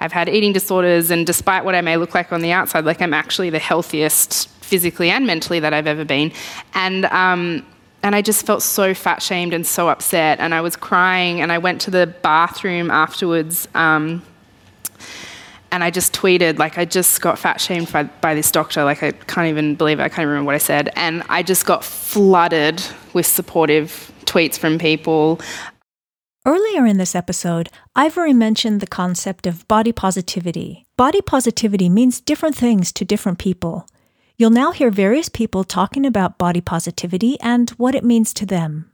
I've 0.00 0.12
had 0.12 0.28
eating 0.28 0.52
disorders, 0.52 1.10
and 1.10 1.26
despite 1.26 1.64
what 1.64 1.74
I 1.74 1.80
may 1.80 1.96
look 1.96 2.14
like 2.14 2.32
on 2.32 2.40
the 2.40 2.52
outside, 2.52 2.84
like 2.84 3.02
I'm 3.02 3.14
actually 3.14 3.50
the 3.50 3.58
healthiest 3.58 4.48
physically 4.62 5.10
and 5.10 5.26
mentally 5.26 5.60
that 5.60 5.74
I've 5.74 5.86
ever 5.86 6.04
been. 6.04 6.32
And 6.74 7.04
um, 7.06 7.66
and 8.02 8.16
I 8.16 8.22
just 8.22 8.46
felt 8.46 8.62
so 8.62 8.94
fat 8.94 9.22
shamed 9.22 9.52
and 9.52 9.66
so 9.66 9.88
upset, 9.88 10.40
and 10.40 10.54
I 10.54 10.62
was 10.62 10.74
crying, 10.74 11.40
and 11.42 11.52
I 11.52 11.58
went 11.58 11.82
to 11.82 11.90
the 11.90 12.06
bathroom 12.22 12.90
afterwards. 12.90 13.68
Um, 13.74 14.22
and 15.72 15.84
I 15.84 15.90
just 15.90 16.12
tweeted, 16.12 16.58
like, 16.58 16.78
I 16.78 16.84
just 16.84 17.20
got 17.20 17.38
fat 17.38 17.60
shamed 17.60 17.92
by, 17.92 18.02
by 18.02 18.34
this 18.34 18.50
doctor. 18.50 18.82
Like, 18.82 19.04
I 19.04 19.12
can't 19.12 19.46
even 19.46 19.76
believe 19.76 20.00
it. 20.00 20.02
I 20.02 20.08
can't 20.08 20.26
remember 20.26 20.46
what 20.46 20.56
I 20.56 20.58
said. 20.58 20.90
And 20.96 21.22
I 21.28 21.44
just 21.44 21.64
got 21.64 21.84
flooded 21.84 22.82
with 23.12 23.24
supportive 23.24 24.10
tweets 24.24 24.58
from 24.58 24.78
people. 24.78 25.40
Earlier 26.46 26.86
in 26.86 26.96
this 26.96 27.14
episode, 27.14 27.68
Ivory 27.94 28.32
mentioned 28.32 28.80
the 28.80 28.86
concept 28.86 29.46
of 29.46 29.68
body 29.68 29.92
positivity. 29.92 30.86
Body 30.96 31.20
positivity 31.20 31.90
means 31.90 32.22
different 32.22 32.56
things 32.56 32.92
to 32.92 33.04
different 33.04 33.38
people. 33.38 33.86
You'll 34.38 34.48
now 34.48 34.72
hear 34.72 34.90
various 34.90 35.28
people 35.28 35.64
talking 35.64 36.06
about 36.06 36.38
body 36.38 36.62
positivity 36.62 37.38
and 37.42 37.68
what 37.72 37.94
it 37.94 38.04
means 38.04 38.32
to 38.32 38.46
them. 38.46 38.90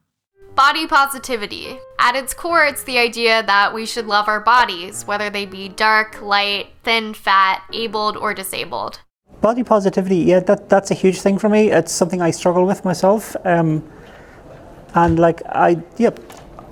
Body 0.56 0.88
positivity. 0.88 1.78
At 2.00 2.16
its 2.16 2.34
core, 2.34 2.64
it's 2.64 2.82
the 2.82 2.98
idea 2.98 3.44
that 3.44 3.72
we 3.72 3.86
should 3.86 4.08
love 4.08 4.26
our 4.26 4.40
bodies, 4.40 5.06
whether 5.06 5.30
they 5.30 5.46
be 5.46 5.68
dark, 5.68 6.20
light, 6.20 6.70
thin, 6.82 7.14
fat, 7.14 7.62
abled, 7.72 8.16
or 8.16 8.34
disabled. 8.34 9.02
Body 9.40 9.62
positivity, 9.62 10.16
yeah, 10.16 10.40
that, 10.40 10.68
that's 10.68 10.90
a 10.90 10.94
huge 10.94 11.20
thing 11.20 11.38
for 11.38 11.48
me. 11.48 11.70
It's 11.70 11.92
something 11.92 12.20
I 12.20 12.32
struggle 12.32 12.66
with 12.66 12.84
myself. 12.84 13.36
Um, 13.44 13.88
and 14.96 15.16
like, 15.16 15.42
I, 15.46 15.80
yep, 15.96 16.18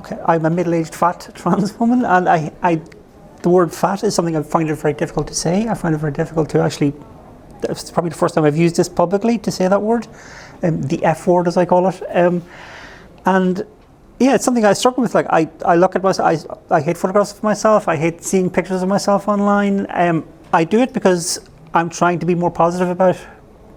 okay, 0.04 0.22
I'm 0.26 0.44
a 0.44 0.50
middle-aged 0.50 0.94
fat 0.94 1.30
trans 1.34 1.78
woman, 1.78 2.04
and 2.04 2.28
I, 2.28 2.52
I, 2.62 2.80
the 3.42 3.48
word 3.48 3.72
fat 3.72 4.04
is 4.04 4.14
something 4.14 4.36
I 4.36 4.42
find 4.42 4.68
it 4.68 4.74
very 4.74 4.94
difficult 4.94 5.28
to 5.28 5.34
say. 5.34 5.68
I 5.68 5.74
find 5.74 5.94
it 5.94 5.98
very 5.98 6.12
difficult 6.12 6.48
to 6.50 6.60
actually. 6.60 6.92
It's 7.62 7.90
probably 7.90 8.10
the 8.10 8.16
first 8.16 8.34
time 8.34 8.44
I've 8.44 8.58
used 8.58 8.76
this 8.76 8.90
publicly 8.90 9.38
to 9.38 9.50
say 9.50 9.68
that 9.68 9.80
word, 9.80 10.06
um, 10.62 10.82
the 10.82 11.02
F 11.02 11.26
word 11.26 11.48
as 11.48 11.56
I 11.56 11.64
call 11.64 11.88
it, 11.88 12.02
um, 12.14 12.42
and 13.24 13.66
yeah, 14.18 14.34
it's 14.34 14.44
something 14.44 14.64
I 14.64 14.74
struggle 14.74 15.02
with. 15.02 15.14
Like 15.14 15.26
I, 15.30 15.48
I 15.64 15.76
look 15.76 15.96
at 15.96 16.02
myself. 16.02 16.46
I, 16.70 16.76
I 16.76 16.80
hate 16.80 16.98
photographs 16.98 17.32
of 17.32 17.42
myself. 17.42 17.88
I 17.88 17.96
hate 17.96 18.22
seeing 18.22 18.50
pictures 18.50 18.82
of 18.82 18.88
myself 18.88 19.28
online. 19.28 19.86
Um, 19.90 20.28
I 20.52 20.64
do 20.64 20.80
it 20.80 20.92
because 20.92 21.48
I'm 21.72 21.88
trying 21.88 22.18
to 22.18 22.26
be 22.26 22.34
more 22.34 22.50
positive 22.50 22.88
about. 22.88 23.16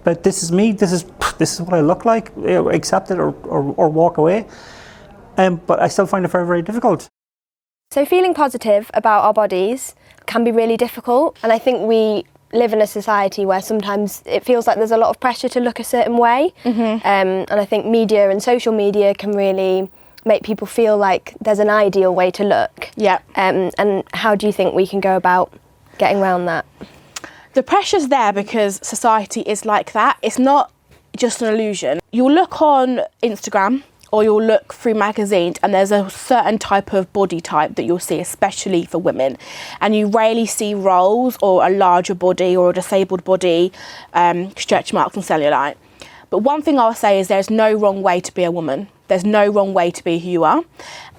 But 0.04 0.22
this 0.22 0.42
is 0.42 0.52
me. 0.52 0.72
This 0.72 0.92
is 0.92 1.04
this 1.38 1.54
is 1.54 1.62
what 1.62 1.74
I 1.74 1.80
look 1.80 2.04
like. 2.04 2.36
Accept 2.36 3.10
it 3.10 3.18
or, 3.18 3.32
or, 3.44 3.74
or 3.76 3.88
walk 3.88 4.18
away 4.18 4.46
um, 5.38 5.56
but 5.66 5.80
I 5.80 5.88
still 5.88 6.06
find 6.06 6.24
it 6.24 6.28
very, 6.28 6.46
very 6.46 6.62
difficult. 6.62 7.08
So, 7.90 8.04
feeling 8.04 8.34
positive 8.34 8.90
about 8.92 9.24
our 9.24 9.32
bodies 9.32 9.94
can 10.26 10.44
be 10.44 10.52
really 10.52 10.76
difficult, 10.76 11.38
and 11.42 11.50
I 11.50 11.58
think 11.58 11.88
we 11.88 12.24
live 12.52 12.72
in 12.72 12.82
a 12.82 12.86
society 12.86 13.46
where 13.46 13.62
sometimes 13.62 14.22
it 14.26 14.44
feels 14.44 14.66
like 14.66 14.76
there's 14.76 14.90
a 14.90 14.96
lot 14.98 15.10
of 15.10 15.20
pressure 15.20 15.48
to 15.50 15.60
look 15.60 15.80
a 15.80 15.84
certain 15.84 16.18
way, 16.18 16.52
mm-hmm. 16.64 16.80
um, 16.80 17.46
and 17.48 17.52
I 17.52 17.64
think 17.64 17.86
media 17.86 18.28
and 18.28 18.42
social 18.42 18.74
media 18.74 19.14
can 19.14 19.32
really 19.32 19.90
make 20.24 20.42
people 20.42 20.66
feel 20.66 20.98
like 20.98 21.34
there's 21.40 21.58
an 21.58 21.70
ideal 21.70 22.14
way 22.14 22.30
to 22.32 22.44
look. 22.44 22.90
Yeah. 22.96 23.20
Um, 23.36 23.70
and 23.78 24.04
how 24.12 24.34
do 24.34 24.46
you 24.46 24.52
think 24.52 24.74
we 24.74 24.86
can 24.86 25.00
go 25.00 25.16
about 25.16 25.52
getting 25.96 26.18
around 26.18 26.46
that? 26.46 26.66
The 27.54 27.62
pressure's 27.62 28.08
there 28.08 28.32
because 28.32 28.78
society 28.82 29.40
is 29.42 29.64
like 29.64 29.92
that. 29.92 30.18
It's 30.22 30.38
not 30.38 30.70
just 31.16 31.40
an 31.42 31.52
illusion. 31.52 32.00
You'll 32.12 32.32
look 32.32 32.60
on 32.60 33.00
Instagram 33.22 33.82
or 34.12 34.22
you'll 34.24 34.42
look 34.42 34.72
through 34.72 34.94
magazines 34.94 35.56
and 35.62 35.74
there's 35.74 35.92
a 35.92 36.08
certain 36.10 36.58
type 36.58 36.92
of 36.92 37.12
body 37.12 37.40
type 37.40 37.74
that 37.76 37.84
you'll 37.84 37.98
see, 37.98 38.20
especially 38.20 38.84
for 38.84 38.98
women. 38.98 39.36
And 39.80 39.94
you 39.94 40.08
rarely 40.08 40.46
see 40.46 40.74
rolls 40.74 41.36
or 41.42 41.66
a 41.66 41.70
larger 41.70 42.14
body 42.14 42.56
or 42.56 42.70
a 42.70 42.72
disabled 42.72 43.24
body, 43.24 43.72
um, 44.14 44.54
stretch 44.56 44.92
marks 44.92 45.16
and 45.16 45.24
cellulite. 45.24 45.76
But 46.30 46.38
one 46.38 46.62
thing 46.62 46.78
I'll 46.78 46.94
say 46.94 47.20
is 47.20 47.28
there's 47.28 47.50
no 47.50 47.72
wrong 47.72 48.02
way 48.02 48.20
to 48.20 48.34
be 48.34 48.44
a 48.44 48.50
woman. 48.50 48.88
There's 49.08 49.24
no 49.24 49.48
wrong 49.48 49.72
way 49.72 49.90
to 49.90 50.04
be 50.04 50.18
who 50.18 50.28
you 50.28 50.44
are. 50.44 50.62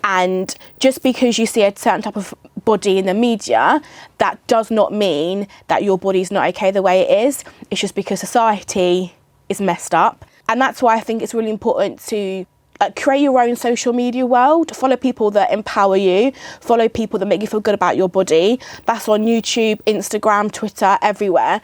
And 0.04 0.56
just 0.80 1.02
because 1.02 1.40
you 1.40 1.46
see 1.46 1.64
a 1.64 1.76
certain 1.76 2.04
type 2.04 2.16
of 2.16 2.34
body 2.64 3.00
in 3.00 3.08
the 3.08 3.16
media, 3.16 3.82
that 4.20 4.46
does 4.48 4.70
not 4.70 4.94
mean 4.94 5.48
that 5.68 5.84
your 5.84 5.98
body's 5.98 6.32
not 6.32 6.48
okay 6.50 6.70
the 6.70 6.84
way 6.84 7.02
it 7.02 7.28
is. 7.28 7.44
It's 7.72 7.82
just 7.82 7.96
because 7.96 8.20
society 8.20 9.16
is 9.50 9.60
messed 9.60 9.96
up. 9.96 10.26
And 10.48 10.62
that's 10.62 10.82
why 10.82 10.96
I 10.96 11.00
think 11.00 11.22
it's 11.22 11.34
really 11.34 11.50
important 11.50 12.00
to 12.08 12.46
uh, 12.80 12.92
create 12.96 13.22
your 13.22 13.40
own 13.42 13.56
social 13.56 13.94
media 13.94 14.26
world. 14.26 14.76
Follow 14.76 14.96
people 14.96 15.32
that 15.32 15.52
empower 15.52 15.98
you. 15.98 16.32
Follow 16.62 16.88
people 16.88 17.20
that 17.20 17.26
make 17.26 17.42
you 17.42 17.48
feel 17.48 17.60
good 17.60 17.76
about 17.76 17.98
your 17.98 18.10
body. 18.10 18.60
That's 18.86 19.08
on 19.08 19.26
YouTube, 19.26 19.82
Instagram, 19.84 20.52
Twitter, 20.52 20.98
everywhere. 21.02 21.62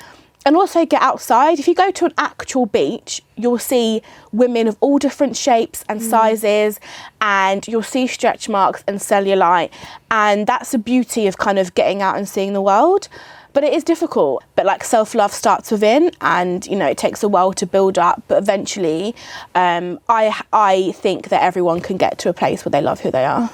And 0.47 0.56
also 0.56 0.86
get 0.86 1.01
outside. 1.01 1.58
If 1.58 1.67
you 1.67 1.73
go 1.73 1.89
to 1.89 2.06
an 2.06 2.13
actual 2.19 2.67
beach, 2.67 3.23
you'll 3.36 3.58
see 3.58 4.04
women 4.32 4.67
of 4.67 4.78
all 4.80 4.99
different 4.99 5.36
shapes 5.36 5.84
and 5.89 6.04
sizes, 6.04 6.80
and 7.19 7.67
you'll 7.67 7.82
see 7.82 8.06
stretch 8.06 8.47
marks 8.47 8.84
and 8.88 8.99
cellulite. 8.99 9.71
And 10.12 10.45
that's 10.45 10.71
the 10.71 10.78
beauty 10.78 11.25
of 11.25 11.39
kind 11.39 11.58
of 11.58 11.73
getting 11.73 12.04
out 12.04 12.15
and 12.15 12.30
seeing 12.30 12.54
the 12.54 12.62
world. 12.62 13.10
But 13.55 13.63
it 13.63 13.73
is 13.73 13.85
difficult. 13.85 14.43
But 14.55 14.65
like 14.65 14.83
self 14.83 15.15
love 15.15 15.31
starts 15.31 15.71
within, 15.71 16.11
and 16.19 16.67
you 16.67 16.75
know 16.75 16.87
it 16.87 16.97
takes 16.97 17.23
a 17.23 17.29
while 17.29 17.53
to 17.53 17.65
build 17.65 17.97
up. 17.97 18.21
But 18.27 18.37
eventually, 18.37 19.15
um, 19.55 19.97
I 20.09 20.23
I 20.51 20.91
think 20.91 21.29
that 21.29 21.41
everyone 21.41 21.79
can 21.79 21.95
get 21.95 22.19
to 22.19 22.29
a 22.29 22.33
place 22.33 22.65
where 22.65 22.71
they 22.71 22.81
love 22.81 22.99
who 22.99 23.11
they 23.11 23.23
are. 23.25 23.49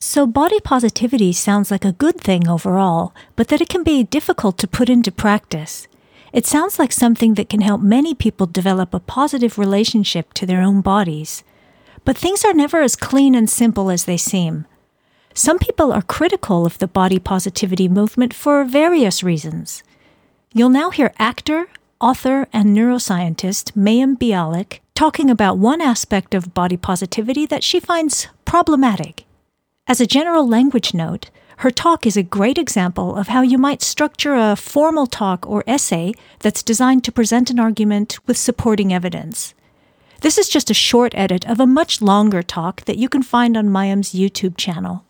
So, 0.00 0.26
body 0.26 0.58
positivity 0.60 1.32
sounds 1.32 1.70
like 1.70 1.84
a 1.84 1.92
good 1.92 2.20
thing 2.20 2.48
overall, 2.48 3.14
but 3.36 3.46
that 3.48 3.60
it 3.60 3.68
can 3.68 3.84
be 3.84 4.02
difficult 4.02 4.58
to 4.58 4.66
put 4.66 4.90
into 4.90 5.12
practice. 5.12 5.86
It 6.32 6.44
sounds 6.44 6.78
like 6.78 6.92
something 6.92 7.34
that 7.34 7.48
can 7.48 7.60
help 7.60 7.80
many 7.80 8.14
people 8.14 8.46
develop 8.46 8.92
a 8.92 9.00
positive 9.00 9.56
relationship 9.56 10.34
to 10.34 10.46
their 10.46 10.62
own 10.62 10.80
bodies. 10.80 11.44
But 12.04 12.18
things 12.18 12.44
are 12.44 12.54
never 12.54 12.80
as 12.80 12.96
clean 12.96 13.34
and 13.34 13.48
simple 13.48 13.88
as 13.90 14.04
they 14.04 14.16
seem. 14.16 14.66
Some 15.38 15.60
people 15.60 15.92
are 15.92 16.02
critical 16.02 16.66
of 16.66 16.80
the 16.80 16.88
body 16.88 17.20
positivity 17.20 17.86
movement 17.86 18.34
for 18.34 18.64
various 18.64 19.22
reasons. 19.22 19.84
You'll 20.52 20.68
now 20.68 20.90
hear 20.90 21.14
actor, 21.16 21.68
author, 22.00 22.48
and 22.52 22.76
neuroscientist 22.76 23.70
Mayim 23.76 24.18
Bialik 24.18 24.80
talking 24.96 25.30
about 25.30 25.56
one 25.56 25.80
aspect 25.80 26.34
of 26.34 26.54
body 26.54 26.76
positivity 26.76 27.46
that 27.46 27.62
she 27.62 27.78
finds 27.78 28.26
problematic. 28.44 29.26
As 29.86 30.00
a 30.00 30.08
general 30.08 30.44
language 30.44 30.92
note, 30.92 31.30
her 31.58 31.70
talk 31.70 32.04
is 32.04 32.16
a 32.16 32.24
great 32.24 32.58
example 32.58 33.14
of 33.14 33.28
how 33.28 33.42
you 33.42 33.58
might 33.58 33.80
structure 33.80 34.34
a 34.34 34.56
formal 34.56 35.06
talk 35.06 35.48
or 35.48 35.62
essay 35.68 36.14
that's 36.40 36.64
designed 36.64 37.04
to 37.04 37.12
present 37.12 37.48
an 37.48 37.60
argument 37.60 38.18
with 38.26 38.36
supporting 38.36 38.92
evidence. 38.92 39.54
This 40.20 40.36
is 40.36 40.48
just 40.48 40.68
a 40.68 40.74
short 40.74 41.14
edit 41.14 41.48
of 41.48 41.60
a 41.60 41.64
much 41.66 42.02
longer 42.02 42.42
talk 42.42 42.86
that 42.86 42.98
you 42.98 43.08
can 43.08 43.22
find 43.22 43.56
on 43.56 43.68
Mayim's 43.68 44.12
YouTube 44.12 44.56
channel. 44.56 45.04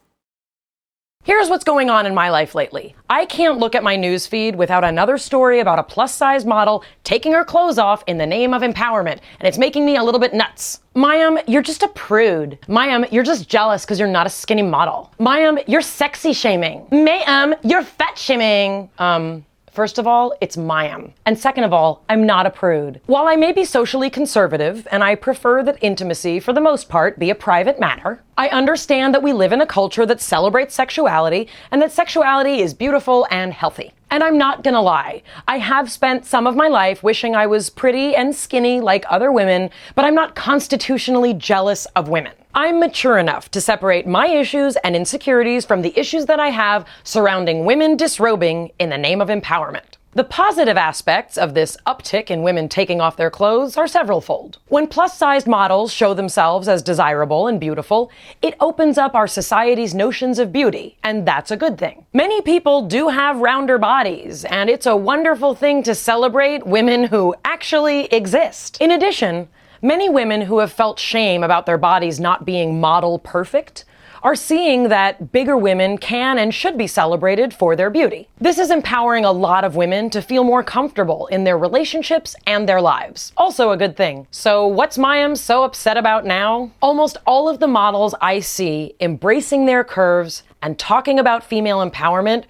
Here's 1.29 1.51
what's 1.51 1.65
going 1.65 1.91
on 1.91 2.07
in 2.07 2.15
my 2.15 2.31
life 2.31 2.55
lately. 2.55 2.97
I 3.11 3.27
can't 3.27 3.59
look 3.59 3.75
at 3.75 3.83
my 3.83 3.97
news 3.97 4.27
feed 4.27 4.57
without 4.57 4.83
another 4.83 5.19
story 5.19 5.61
about 5.61 5.79
a 5.79 5.83
plus 5.83 6.15
size 6.15 6.47
model 6.47 6.83
taking 7.05 7.33
her 7.33 7.45
clothes 7.45 7.77
off 7.77 8.03
in 8.07 8.17
the 8.17 8.25
name 8.25 8.55
of 8.55 8.63
empowerment, 8.63 9.19
and 9.39 9.47
it's 9.47 9.59
making 9.59 9.85
me 9.85 9.97
a 9.97 10.03
little 10.03 10.21
bit 10.21 10.33
nuts. 10.33 10.81
Mayim, 10.97 11.43
you're 11.47 11.61
just 11.61 11.83
a 11.83 11.89
prude. 11.89 12.59
Mayim, 12.67 13.13
you're 13.13 13.25
just 13.25 13.47
jealous 13.47 13.85
because 13.85 13.99
you're 13.99 14.09
not 14.09 14.27
a 14.27 14.31
skinny 14.31 14.63
model. 14.63 15.13
Mayim, 15.21 15.63
you're 15.69 15.83
sexy 15.83 16.33
shaming. 16.33 16.87
Mayim, 16.91 17.59
you're 17.63 17.85
fat 17.85 18.17
shaming. 18.17 18.89
Um, 18.99 19.45
First 19.79 19.99
of 19.99 20.09
all, 20.09 20.35
it's 20.41 20.57
Mayim. 20.57 21.13
And 21.25 21.39
second 21.39 21.63
of 21.63 21.73
all, 21.73 22.03
I'm 22.09 22.27
not 22.27 22.47
a 22.47 22.51
prude. 22.51 23.01
While 23.07 23.29
I 23.29 23.37
may 23.37 23.53
be 23.53 23.65
socially 23.65 24.11
conservative 24.11 24.89
and 24.91 25.05
I 25.05 25.15
prefer 25.15 25.63
that 25.63 25.79
intimacy, 25.81 26.41
for 26.41 26.53
the 26.53 26.61
most 26.61 26.89
part, 26.89 27.17
be 27.17 27.31
a 27.31 27.37
private 27.37 27.79
matter, 27.79 28.21
I 28.37 28.49
understand 28.49 29.15
that 29.15 29.23
we 29.23 29.33
live 29.33 29.53
in 29.53 29.61
a 29.61 29.67
culture 29.67 30.05
that 30.05 30.21
celebrates 30.21 30.75
sexuality 30.75 31.47
and 31.71 31.81
that 31.81 31.93
sexuality 31.93 32.61
is 32.61 32.75
beautiful 32.75 33.25
and 33.31 33.53
healthy. 33.53 33.93
And 34.11 34.25
I'm 34.25 34.39
not 34.39 34.65
gonna 34.65 34.81
lie, 34.81 35.23
I 35.47 35.59
have 35.59 35.93
spent 35.93 36.25
some 36.25 36.47
of 36.47 36.57
my 36.57 36.69
life 36.69 37.03
wishing 37.03 37.37
I 37.37 37.47
was 37.47 37.69
pretty 37.69 38.17
and 38.17 38.35
skinny 38.35 38.81
like 38.81 39.05
other 39.11 39.31
women, 39.31 39.69
but 39.95 40.07
I'm 40.07 40.15
not 40.15 40.35
constitutionally 40.35 41.35
jealous 41.35 41.85
of 41.95 42.09
women. 42.09 42.33
I'm 42.55 42.81
mature 42.81 43.19
enough 43.19 43.51
to 43.51 43.61
separate 43.61 44.07
my 44.07 44.27
issues 44.27 44.77
and 44.77 44.97
insecurities 44.97 45.67
from 45.67 45.83
the 45.83 45.93
issues 45.99 46.25
that 46.25 46.41
I 46.41 46.49
have 46.49 46.87
surrounding 47.05 47.67
women 47.67 47.99
disrobing 47.99 48.71
in 48.79 48.89
the 48.89 48.97
name 48.97 49.21
of 49.21 49.29
empowerment. 49.29 49.98
The 50.15 50.25
positive 50.25 50.79
aspects 50.79 51.37
of 51.37 51.53
this 51.53 51.77
uptick 51.87 52.31
in 52.31 52.43
women 52.43 52.71
taking 52.71 52.99
off 52.99 53.19
their 53.19 53.31
clothes 53.31 53.77
are 53.77 53.85
severalfold. 53.85 54.57
When 54.69 54.87
plus 54.87 55.17
sized 55.17 55.47
models 55.47 55.93
show 55.93 56.15
themselves 56.15 56.67
as 56.67 56.83
desirable 56.83 57.47
and 57.47 57.61
beautiful, 57.61 58.11
it 58.41 58.55
opens 58.59 58.97
up 58.97 59.15
our 59.15 59.27
society's 59.27 59.95
notions 59.95 60.39
of 60.39 60.51
beauty, 60.51 60.97
and 61.05 61.29
that's 61.29 61.51
a 61.51 61.59
good 61.59 61.77
thing. 61.77 62.07
Many 62.15 62.41
people 62.41 62.87
do 62.87 63.09
have 63.09 63.41
rounder 63.41 63.77
bodies, 63.77 64.47
and 64.47 64.71
it's 64.71 64.87
a 64.87 64.97
wonderful 64.97 65.55
thing 65.55 65.83
to 65.83 65.95
celebrate 65.95 66.67
women 66.67 67.05
who 67.05 67.35
actually 67.45 68.07
exist. 68.07 68.79
In 68.81 68.91
addition, 68.91 69.49
Many 69.81 70.09
women 70.09 70.41
who 70.41 70.59
have 70.59 70.73
felt 70.73 70.99
shame 70.99 71.45
about 71.45 71.65
their 71.65 71.79
bodies 71.79 72.19
not 72.19 72.45
being 72.45 72.81
model 72.81 73.21
perfect 73.21 73.85
are 74.23 74.35
seeing 74.35 74.89
that 74.89 75.33
bigger 75.33 75.57
women 75.57 75.99
can 75.99 76.39
and 76.39 76.55
should 76.55 76.77
be 76.77 76.87
celebrated 76.87 77.53
for 77.55 77.77
their 77.77 77.91
beauty. 77.91 78.29
This 78.41 78.59
is 78.59 78.71
empowering 78.71 79.25
a 79.25 79.33
lot 79.33 79.65
of 79.65 79.77
women 79.77 80.11
to 80.11 80.23
feel 80.23 80.45
more 80.45 80.63
comfortable 80.63 81.27
in 81.29 81.45
their 81.45 81.59
relationships 81.59 82.35
and 82.47 82.69
their 82.69 82.81
lives. 82.81 83.33
Also 83.37 83.71
a 83.71 83.77
good 83.77 83.97
thing. 83.97 84.27
So 84.31 84.67
what's 84.67 84.99
Mayim 84.99 85.37
so 85.37 85.65
upset 85.65 85.97
about 85.97 86.25
now? 86.25 86.71
Almost 86.81 87.17
all 87.27 87.49
of 87.49 87.61
the 87.61 87.69
models 87.69 88.15
I 88.21 88.41
see 88.41 88.95
embracing 89.01 89.67
their 89.67 89.85
curves 89.85 90.43
and 90.63 90.79
talking 90.79 91.19
about 91.19 91.45
female 91.45 91.89
empowerment 91.89 92.45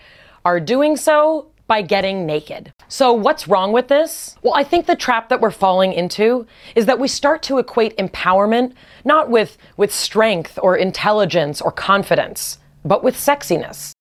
are 0.44 0.61
doing 0.61 0.96
so 0.96 1.50
by 1.68 1.83
getting 1.83 2.26
naked. 2.26 2.72
So, 2.88 3.12
what's 3.12 3.46
wrong 3.46 3.70
with 3.70 3.87
this? 3.87 4.37
Well, 4.42 4.54
I 4.57 4.64
think 4.64 4.87
the 4.87 4.96
trap 4.96 5.28
that 5.28 5.40
we're 5.40 5.52
falling 5.52 5.92
into 5.92 6.46
is 6.74 6.87
that 6.87 6.98
we 6.98 7.07
start 7.07 7.42
to 7.44 7.59
equate 7.59 7.96
empowerment 7.98 8.72
not 9.04 9.31
with, 9.31 9.57
with 9.76 9.94
strength 9.94 10.59
or 10.61 10.76
intelligence 10.76 11.61
or 11.61 11.70
confidence, 11.70 12.59
but 12.85 13.04
with 13.04 13.14
sexiness. 13.14 13.92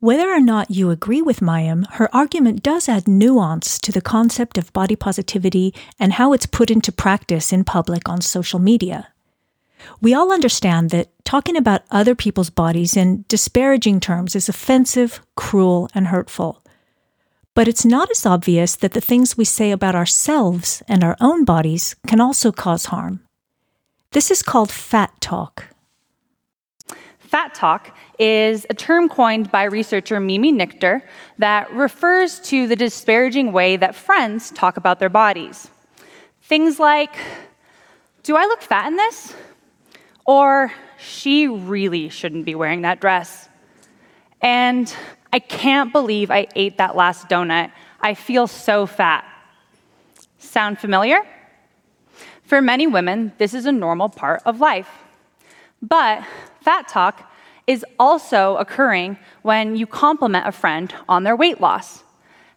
Whether 0.00 0.30
or 0.30 0.38
not 0.40 0.70
you 0.70 0.90
agree 0.90 1.22
with 1.22 1.40
Mayim, 1.40 1.84
her 1.94 2.14
argument 2.14 2.62
does 2.62 2.88
add 2.88 3.08
nuance 3.08 3.80
to 3.80 3.90
the 3.90 4.00
concept 4.00 4.56
of 4.56 4.72
body 4.72 4.94
positivity 4.94 5.74
and 5.98 6.12
how 6.12 6.32
it's 6.32 6.46
put 6.46 6.70
into 6.70 6.92
practice 6.92 7.52
in 7.52 7.64
public 7.64 8.08
on 8.08 8.20
social 8.20 8.60
media. 8.60 9.08
We 10.00 10.14
all 10.14 10.32
understand 10.32 10.90
that 10.90 11.08
talking 11.24 11.56
about 11.56 11.82
other 11.90 12.14
people's 12.14 12.50
bodies 12.50 12.96
in 12.96 13.24
disparaging 13.26 13.98
terms 13.98 14.36
is 14.36 14.48
offensive, 14.48 15.20
cruel, 15.34 15.88
and 15.94 16.08
hurtful. 16.08 16.62
But 17.58 17.66
it's 17.66 17.84
not 17.84 18.08
as 18.08 18.24
obvious 18.24 18.76
that 18.76 18.92
the 18.92 19.00
things 19.00 19.36
we 19.36 19.44
say 19.44 19.72
about 19.72 19.96
ourselves 19.96 20.80
and 20.86 21.02
our 21.02 21.16
own 21.20 21.44
bodies 21.44 21.96
can 22.06 22.20
also 22.20 22.52
cause 22.52 22.84
harm. 22.84 23.18
This 24.12 24.30
is 24.30 24.44
called 24.44 24.70
fat 24.70 25.20
talk. 25.20 25.64
Fat 27.18 27.54
talk 27.54 27.90
is 28.16 28.64
a 28.70 28.74
term 28.74 29.08
coined 29.08 29.50
by 29.50 29.64
researcher 29.64 30.20
Mimi 30.20 30.52
Nichter 30.52 31.02
that 31.38 31.68
refers 31.72 32.38
to 32.42 32.68
the 32.68 32.76
disparaging 32.76 33.50
way 33.50 33.76
that 33.76 33.96
friends 33.96 34.52
talk 34.52 34.76
about 34.76 35.00
their 35.00 35.08
bodies. 35.08 35.68
Things 36.42 36.78
like, 36.78 37.16
Do 38.22 38.36
I 38.36 38.44
look 38.44 38.62
fat 38.62 38.86
in 38.86 38.94
this? 38.94 39.34
Or, 40.26 40.72
She 40.96 41.48
really 41.48 42.08
shouldn't 42.08 42.44
be 42.44 42.54
wearing 42.54 42.82
that 42.82 43.00
dress. 43.00 43.48
And 44.40 44.94
I 45.32 45.38
can't 45.38 45.92
believe 45.92 46.30
I 46.30 46.46
ate 46.54 46.78
that 46.78 46.96
last 46.96 47.28
donut. 47.28 47.70
I 48.00 48.14
feel 48.14 48.46
so 48.46 48.86
fat. 48.86 49.24
Sound 50.38 50.78
familiar? 50.78 51.20
For 52.42 52.62
many 52.62 52.86
women, 52.86 53.32
this 53.38 53.52
is 53.52 53.66
a 53.66 53.72
normal 53.72 54.08
part 54.08 54.40
of 54.46 54.60
life. 54.60 54.88
But 55.82 56.24
fat 56.62 56.88
talk 56.88 57.30
is 57.66 57.84
also 57.98 58.56
occurring 58.56 59.18
when 59.42 59.76
you 59.76 59.86
compliment 59.86 60.46
a 60.46 60.52
friend 60.52 60.94
on 61.08 61.24
their 61.24 61.36
weight 61.36 61.60
loss. 61.60 62.02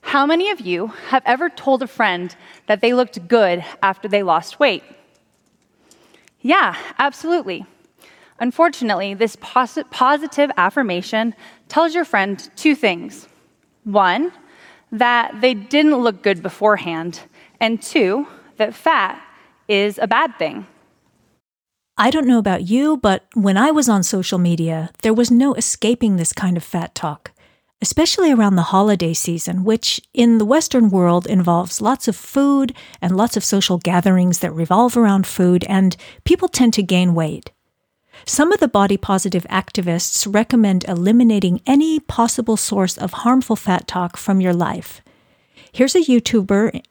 How 0.02 0.26
many 0.26 0.50
of 0.50 0.62
you 0.62 0.88
have 1.10 1.24
ever 1.26 1.50
told 1.50 1.84
a 1.84 1.88
friend 1.88 2.36
that 2.68 2.82
they 2.82 2.94
looked 2.94 3.28
good 3.28 3.64
after 3.84 4.08
they 4.08 4.24
lost 4.24 4.60
weight? 4.60 4.84
Yeah, 6.40 6.76
absolutely. 6.98 7.66
Unfortunately, 8.40 9.14
this 9.14 9.36
pos- 9.40 9.78
positive 9.92 10.50
affirmation 10.58 11.36
tells 11.72 11.96
your 11.96 12.04
friend 12.04 12.50
two 12.58 12.76
things. 12.76 13.30
One, 13.86 14.34
that 14.92 15.40
they 15.40 15.54
didn't 15.54 15.96
look 15.96 16.22
good 16.22 16.44
beforehand, 16.44 17.22
and 17.62 17.82
two, 17.82 18.28
that 18.58 18.76
fat 18.76 19.24
is 19.70 19.98
a 19.98 20.06
bad 20.06 20.38
thing. 20.38 20.68
I 21.98 22.10
don't 22.12 22.28
know 22.28 22.40
about 22.40 22.68
you, 22.68 22.98
but 22.98 23.26
when 23.36 23.56
I 23.56 23.72
was 23.72 23.88
on 23.88 24.04
social 24.04 24.38
media, 24.38 24.90
there 25.02 25.14
was 25.14 25.32
no 25.32 25.54
escaping 25.54 26.18
this 26.18 26.34
kind 26.34 26.58
of 26.58 26.64
fat 26.64 26.94
talk, 26.94 27.32
especially 27.82 28.34
around 28.34 28.58
the 28.58 28.74
holiday 28.74 29.14
season, 29.14 29.64
which 29.64 30.02
in 30.14 30.40
the 30.40 30.46
Western 30.46 30.90
world 30.90 31.26
involves 31.26 31.80
lots 31.80 32.10
of 32.10 32.18
food 32.18 32.76
and 33.02 33.16
lots 33.16 33.38
of 33.38 33.46
social 33.46 33.78
gatherings 33.78 34.40
that 34.40 34.52
revolve 34.52 34.98
around 34.98 35.26
food, 35.26 35.64
and 35.70 35.96
people 36.26 36.50
tend 36.50 36.74
to 36.74 36.84
gain 36.84 37.14
weight. 37.14 37.52
Some 38.26 38.52
of 38.52 38.60
the 38.60 38.68
body 38.68 38.98
positive 38.98 39.46
activists 39.50 40.32
recommend 40.32 40.86
eliminating 40.88 41.62
any 41.66 42.00
possible 42.00 42.58
source 42.58 42.98
of 42.98 43.14
harmful 43.14 43.56
fat 43.56 43.88
talk 43.88 44.18
from 44.18 44.42
your 44.42 44.54
life. 44.54 45.02
Here's 45.72 45.96
a 45.96 46.02
YouTuber 46.02 46.82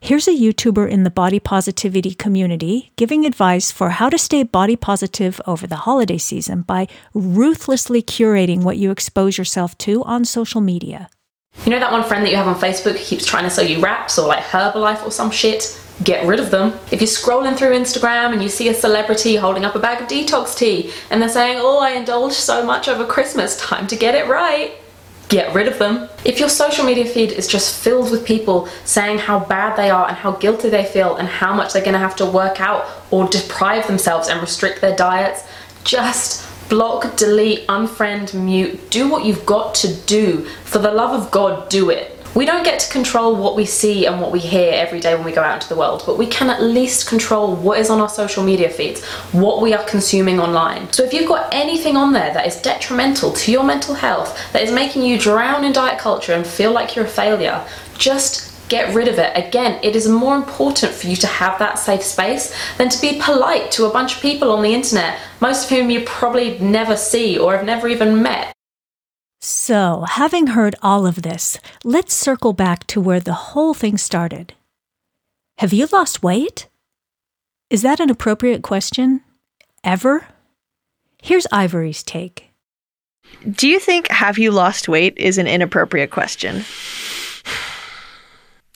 Here's 0.00 0.28
a 0.28 0.32
YouTuber 0.32 0.88
in 0.88 1.04
the 1.04 1.10
body 1.10 1.38
positivity 1.38 2.14
community 2.14 2.90
giving 2.96 3.26
advice 3.26 3.70
for 3.70 3.90
how 3.90 4.08
to 4.08 4.16
stay 4.16 4.42
body 4.42 4.76
positive 4.76 5.40
over 5.46 5.66
the 5.66 5.76
holiday 5.76 6.18
season 6.18 6.62
by 6.62 6.88
ruthlessly 7.12 8.02
curating 8.02 8.62
what 8.62 8.78
you 8.78 8.90
expose 8.90 9.36
yourself 9.36 9.76
to 9.78 10.02
on 10.04 10.24
social 10.24 10.60
media. 10.60 11.10
You 11.64 11.70
know 11.70 11.78
that 11.78 11.92
one 11.92 12.04
friend 12.04 12.24
that 12.24 12.30
you 12.30 12.36
have 12.36 12.48
on 12.48 12.56
Facebook 12.56 12.92
who 12.92 13.04
keeps 13.04 13.24
trying 13.24 13.44
to 13.44 13.50
sell 13.50 13.64
you 13.64 13.80
wraps 13.80 14.18
or 14.18 14.28
like 14.28 14.44
Herbalife 14.44 15.04
or 15.04 15.10
some 15.10 15.30
shit? 15.30 15.80
Get 16.02 16.26
rid 16.26 16.40
of 16.40 16.50
them. 16.50 16.78
If 16.90 17.00
you're 17.00 17.08
scrolling 17.08 17.56
through 17.56 17.70
Instagram 17.70 18.32
and 18.32 18.42
you 18.42 18.48
see 18.48 18.68
a 18.68 18.74
celebrity 18.74 19.36
holding 19.36 19.64
up 19.64 19.74
a 19.74 19.78
bag 19.78 20.02
of 20.02 20.08
detox 20.08 20.56
tea 20.56 20.92
and 21.10 21.22
they're 21.22 21.28
saying, 21.28 21.58
Oh, 21.60 21.78
I 21.78 21.90
indulged 21.90 22.34
so 22.34 22.66
much 22.66 22.88
over 22.88 23.06
Christmas, 23.06 23.58
time 23.60 23.86
to 23.86 23.96
get 23.96 24.14
it 24.14 24.28
right 24.28 24.74
get 25.28 25.54
rid 25.54 25.66
of 25.66 25.78
them. 25.78 26.08
If 26.24 26.38
your 26.38 26.48
social 26.48 26.84
media 26.84 27.04
feed 27.04 27.32
is 27.32 27.46
just 27.46 27.82
filled 27.82 28.10
with 28.10 28.24
people 28.24 28.68
saying 28.84 29.18
how 29.18 29.40
bad 29.40 29.76
they 29.76 29.90
are 29.90 30.06
and 30.06 30.16
how 30.16 30.32
guilty 30.32 30.68
they 30.68 30.84
feel 30.84 31.16
and 31.16 31.26
how 31.26 31.54
much 31.54 31.72
they're 31.72 31.82
going 31.82 31.94
to 31.94 31.98
have 31.98 32.16
to 32.16 32.26
work 32.26 32.60
out 32.60 32.86
or 33.10 33.26
deprive 33.28 33.86
themselves 33.86 34.28
and 34.28 34.40
restrict 34.40 34.80
their 34.80 34.94
diets, 34.94 35.42
just 35.82 36.46
block, 36.68 37.16
delete, 37.16 37.66
unfriend, 37.66 38.34
mute. 38.34 38.90
Do 38.90 39.08
what 39.08 39.24
you've 39.24 39.46
got 39.46 39.74
to 39.76 39.94
do. 40.06 40.44
For 40.64 40.78
the 40.78 40.90
love 40.90 41.20
of 41.20 41.30
God, 41.30 41.68
do 41.68 41.90
it. 41.90 42.10
We 42.34 42.46
don't 42.46 42.64
get 42.64 42.80
to 42.80 42.90
control 42.90 43.36
what 43.36 43.54
we 43.54 43.64
see 43.64 44.06
and 44.06 44.20
what 44.20 44.32
we 44.32 44.40
hear 44.40 44.72
every 44.74 44.98
day 44.98 45.14
when 45.14 45.24
we 45.24 45.30
go 45.30 45.42
out 45.42 45.54
into 45.54 45.68
the 45.68 45.76
world, 45.76 46.02
but 46.04 46.18
we 46.18 46.26
can 46.26 46.50
at 46.50 46.60
least 46.60 47.08
control 47.08 47.54
what 47.54 47.78
is 47.78 47.90
on 47.90 48.00
our 48.00 48.08
social 48.08 48.42
media 48.42 48.68
feeds, 48.68 49.04
what 49.30 49.62
we 49.62 49.72
are 49.72 49.84
consuming 49.84 50.40
online. 50.40 50.92
So 50.92 51.04
if 51.04 51.12
you've 51.12 51.28
got 51.28 51.54
anything 51.54 51.96
on 51.96 52.12
there 52.12 52.34
that 52.34 52.44
is 52.44 52.60
detrimental 52.60 53.32
to 53.34 53.52
your 53.52 53.62
mental 53.62 53.94
health, 53.94 54.36
that 54.52 54.62
is 54.62 54.72
making 54.72 55.02
you 55.02 55.16
drown 55.16 55.62
in 55.62 55.72
diet 55.72 56.00
culture 56.00 56.32
and 56.32 56.44
feel 56.44 56.72
like 56.72 56.96
you're 56.96 57.04
a 57.04 57.08
failure, 57.08 57.64
just 57.98 58.53
get 58.68 58.94
rid 58.94 59.08
of 59.08 59.18
it. 59.18 59.32
Again, 59.36 59.78
it 59.82 59.96
is 59.96 60.08
more 60.08 60.36
important 60.36 60.92
for 60.92 61.06
you 61.06 61.16
to 61.16 61.26
have 61.26 61.58
that 61.58 61.78
safe 61.78 62.02
space 62.02 62.54
than 62.78 62.88
to 62.88 63.00
be 63.00 63.20
polite 63.20 63.70
to 63.72 63.86
a 63.86 63.92
bunch 63.92 64.16
of 64.16 64.22
people 64.22 64.50
on 64.52 64.62
the 64.62 64.74
internet, 64.74 65.18
most 65.40 65.64
of 65.64 65.76
whom 65.76 65.90
you 65.90 66.02
probably 66.04 66.58
never 66.58 66.96
see 66.96 67.38
or 67.38 67.56
have 67.56 67.66
never 67.66 67.88
even 67.88 68.22
met. 68.22 68.52
So, 69.40 70.06
having 70.08 70.48
heard 70.48 70.74
all 70.82 71.06
of 71.06 71.22
this, 71.22 71.58
let's 71.84 72.14
circle 72.14 72.54
back 72.54 72.86
to 72.86 73.00
where 73.00 73.20
the 73.20 73.34
whole 73.34 73.74
thing 73.74 73.98
started. 73.98 74.54
Have 75.58 75.72
you 75.72 75.86
lost 75.92 76.22
weight? 76.22 76.68
Is 77.68 77.82
that 77.82 78.00
an 78.00 78.08
appropriate 78.08 78.62
question? 78.62 79.20
Ever? 79.82 80.26
Here's 81.22 81.46
Ivory's 81.52 82.02
take. 82.02 82.50
Do 83.50 83.68
you 83.68 83.78
think 83.78 84.08
have 84.08 84.38
you 84.38 84.50
lost 84.50 84.88
weight 84.88 85.16
is 85.16 85.38
an 85.38 85.46
inappropriate 85.46 86.10
question? 86.10 86.64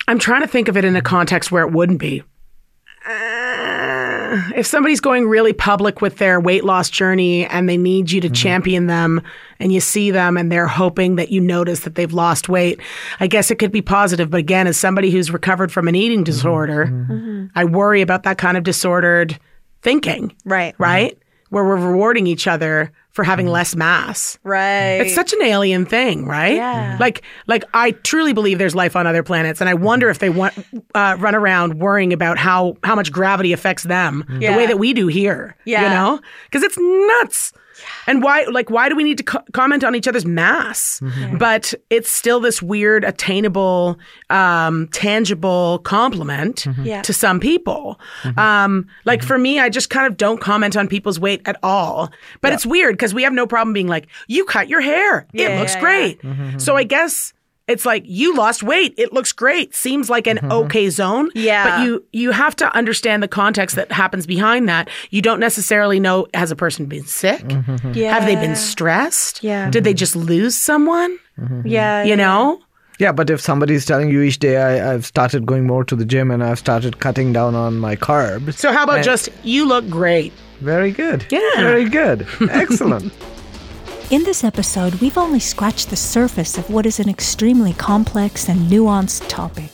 I'm 0.09 0.19
trying 0.19 0.41
to 0.41 0.49
think 0.49 0.69
of 0.69 0.77
it 0.77 0.87
in 0.87 0.97
a 0.97 1.03
context 1.03 1.53
where 1.53 1.63
it 1.63 1.71
wouldn't 1.71 1.99
be. 1.99 2.23
if 4.57 4.67
somebody's 4.67 5.01
going 5.01 5.29
really 5.29 5.53
public 5.53 6.01
with 6.01 6.17
their 6.17 6.41
weight 6.41 6.65
loss 6.65 6.89
journey 6.89 7.45
and 7.47 7.69
they 7.69 7.77
need 7.77 8.11
you 8.11 8.21
to 8.23 8.29
mm-hmm. 8.29 8.35
champion 8.35 8.87
them 8.87 9.21
and 9.61 9.71
you 9.71 9.81
see 9.81 10.11
them 10.11 10.39
and 10.39 10.51
they're 10.51 10.67
hoping 10.67 11.17
that 11.17 11.31
you 11.31 11.43
notice 11.43 11.81
that 11.81 11.95
they've 11.95 12.13
lost 12.13 12.49
weight, 12.49 12.81
I 13.21 13.27
guess 13.27 13.51
it 13.51 13.57
could 13.57 13.71
be 13.71 13.83
positive. 13.83 14.31
But 14.31 14.41
again, 14.41 14.67
as 14.67 14.79
somebody 14.79 15.11
who's 15.11 15.31
recovered 15.31 15.71
from 15.71 15.89
an 15.89 15.95
eating 15.95 16.25
disorder, 16.25 16.87
mm-hmm. 16.87 17.13
mm-hmm. 17.13 17.47
I 17.55 17.65
worry 17.65 18.01
about 18.01 18.23
that 18.23 18.39
kind 18.39 18.57
of 18.57 18.65
disordered 18.65 19.39
thinking. 19.83 20.35
Right. 20.47 20.75
Right? 20.79 21.13
Mm-hmm. 21.13 21.55
Where 21.55 21.65
we're 21.65 21.77
rewarding 21.77 22.27
each 22.27 22.47
other 22.47 22.93
for 23.11 23.25
having 23.25 23.47
mm. 23.47 23.53
less 23.53 23.75
mass. 23.75 24.39
Right. 24.45 25.01
It's 25.01 25.15
such 25.15 25.33
an 25.33 25.43
alien 25.43 25.87
thing, 25.87 26.27
right? 26.27 26.55
Yeah. 26.55 26.97
Like, 27.01 27.23
like 27.47 27.65
I 27.75 27.91
truly 27.91 28.33
believe 28.33 28.59
there's 28.59 28.75
life 28.75 28.95
on 28.95 29.07
other 29.07 29.23
planets, 29.23 29.61
and 29.61 29.69
I 29.69 29.75
wonder 29.75 30.09
if 30.09 30.19
they 30.21 30.31
want 30.31 30.55
uh, 30.95 31.17
run 31.19 31.35
around 31.35 31.81
worrying 31.81 32.13
about 32.13 32.39
how 32.39 32.77
how 32.85 32.95
much 32.95 33.11
gravity 33.11 33.53
affects 33.53 33.83
them 33.83 34.25
yeah. 34.41 34.53
the 34.53 34.59
way 34.59 34.67
that 34.67 34.79
we 34.79 34.93
do 34.93 35.09
here. 35.09 35.57
Yeah. 35.65 35.83
You 35.83 35.89
know, 35.89 36.21
because 36.45 36.63
it's 36.63 36.79
nuts. 36.79 37.53
And 38.07 38.23
why, 38.23 38.45
like, 38.45 38.71
why 38.71 38.89
do 38.89 38.97
we 38.97 39.05
need 39.05 39.19
to 39.19 39.25
co- 39.25 39.45
comment 39.53 39.85
on 39.85 39.95
each 39.95 40.09
other's 40.09 40.27
mass? 40.27 41.01
Mm-hmm. 41.01 41.39
But 41.39 41.75
it's 41.91 42.11
still 42.11 42.41
this 42.41 42.63
weird, 42.63 43.05
attainable, 43.05 43.99
um, 44.31 44.89
tangible 44.89 45.79
compliment 45.81 46.65
mm-hmm. 46.65 46.85
yeah. 46.85 47.03
to 47.03 47.13
some 47.13 47.39
people. 47.39 48.01
Mm-hmm. 48.23 48.39
Um, 48.39 48.87
like 49.05 49.23
for 49.23 49.39
me, 49.39 49.61
I 49.61 49.69
just 49.69 49.91
kind 49.91 50.07
of 50.07 50.17
don't 50.17 50.41
comment 50.41 50.77
on 50.77 50.89
people's 50.89 51.21
weight 51.21 51.43
at 51.45 51.57
all. 51.63 52.11
But 52.41 52.53
it's 52.53 52.67
weird 52.67 52.95
because 52.95 53.08
we 53.15 53.23
have 53.23 53.33
no 53.33 53.47
problem 53.47 53.73
being 53.73 53.89
like, 53.89 54.09
you 54.27 54.45
cut 54.45 54.69
your 54.69 54.81
hair. 54.81 55.27
Yeah, 55.33 55.49
it 55.49 55.61
looks 55.61 55.75
yeah, 55.75 55.81
great. 55.81 56.23
Mm-hmm. 56.23 56.59
So 56.59 56.77
I 56.77 56.85
guess 56.85 57.33
it's 57.69 57.85
like 57.85 58.03
you 58.07 58.35
lost 58.35 58.63
weight. 58.63 58.95
It 58.97 59.13
looks 59.13 59.33
great. 59.33 59.75
Seems 59.75 60.09
like 60.09 60.27
an 60.27 60.39
mm-hmm. 60.39 60.51
okay 60.51 60.89
zone. 60.89 61.31
Yeah. 61.35 61.79
But 61.79 61.85
you 61.85 62.05
you 62.13 62.31
have 62.31 62.57
to 62.57 62.75
understand 62.75 63.23
the 63.23 63.29
context 63.29 63.77
that 63.77 63.93
happens 63.93 64.27
behind 64.27 64.69
that. 64.69 64.89
You 65.11 65.21
don't 65.21 65.39
necessarily 65.39 66.01
know 66.01 66.27
has 66.33 66.51
a 66.51 66.57
person 66.57 66.87
been 66.87 67.05
sick? 67.05 67.43
Mm-hmm. 67.43 67.93
Yeah. 67.93 68.15
Have 68.15 68.25
they 68.25 68.37
been 68.37 68.57
stressed? 68.57 69.45
Yeah. 69.45 69.71
Did 69.71 69.85
they 69.85 69.95
just 69.95 70.17
lose 70.17 70.57
someone? 70.57 71.19
Mm-hmm. 71.39 71.67
Yeah. 71.67 72.05
You 72.05 72.17
know? 72.17 72.61
Yeah, 72.99 73.13
but 73.13 73.31
if 73.31 73.41
somebody 73.41 73.75
is 73.75 73.87
telling 73.87 74.11
you 74.11 74.23
each 74.23 74.41
day 74.41 74.57
I, 74.57 74.93
have 74.93 75.07
started 75.07 75.47
going 75.47 75.67
more 75.67 75.85
to 75.85 75.95
the 75.95 76.05
gym 76.05 76.33
and 76.33 76.43
I've 76.43 76.59
started 76.59 76.99
cutting 76.99 77.33
down 77.33 77.55
on 77.55 77.79
my 77.79 77.95
carbs. 77.95 78.55
So 78.55 78.73
how 78.73 78.85
about 78.85 79.05
just 79.05 79.29
you 79.45 79.67
look 79.67 79.89
great? 79.89 80.33
Very 80.61 80.91
good. 80.91 81.25
Yeah. 81.31 81.41
Very 81.57 81.89
good. 81.89 82.27
Excellent. 82.51 83.13
In 84.11 84.25
this 84.25 84.43
episode, 84.43 84.95
we've 84.97 85.19
only 85.19 85.39
scratched 85.39 85.91
the 85.91 85.97
surface 85.97 86.59
of 86.59 86.69
what 86.71 86.87
is 86.87 86.99
an 86.99 87.09
extremely 87.09 87.73
complex 87.75 88.49
and 88.49 88.69
nuanced 88.69 89.29
topic. 89.29 89.71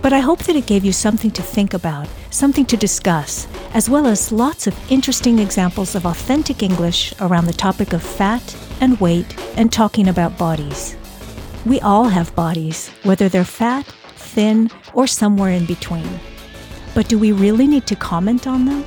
But 0.00 0.12
I 0.12 0.20
hope 0.20 0.44
that 0.44 0.56
it 0.56 0.66
gave 0.66 0.84
you 0.84 0.92
something 0.92 1.32
to 1.32 1.42
think 1.42 1.74
about, 1.74 2.08
something 2.30 2.64
to 2.66 2.76
discuss, 2.76 3.48
as 3.74 3.90
well 3.90 4.06
as 4.06 4.32
lots 4.32 4.66
of 4.66 4.92
interesting 4.92 5.38
examples 5.38 5.94
of 5.94 6.06
authentic 6.06 6.62
English 6.62 7.12
around 7.20 7.46
the 7.46 7.52
topic 7.52 7.92
of 7.92 8.02
fat 8.02 8.56
and 8.80 8.98
weight 9.00 9.36
and 9.56 9.72
talking 9.72 10.08
about 10.08 10.38
bodies. 10.38 10.96
We 11.68 11.80
all 11.80 12.04
have 12.04 12.34
bodies, 12.34 12.88
whether 13.02 13.28
they're 13.28 13.44
fat, 13.44 13.84
thin, 14.16 14.70
or 14.94 15.06
somewhere 15.06 15.50
in 15.50 15.66
between. 15.66 16.08
But 16.94 17.08
do 17.08 17.18
we 17.18 17.32
really 17.32 17.66
need 17.66 17.86
to 17.88 17.94
comment 17.94 18.46
on 18.46 18.64
them? 18.64 18.86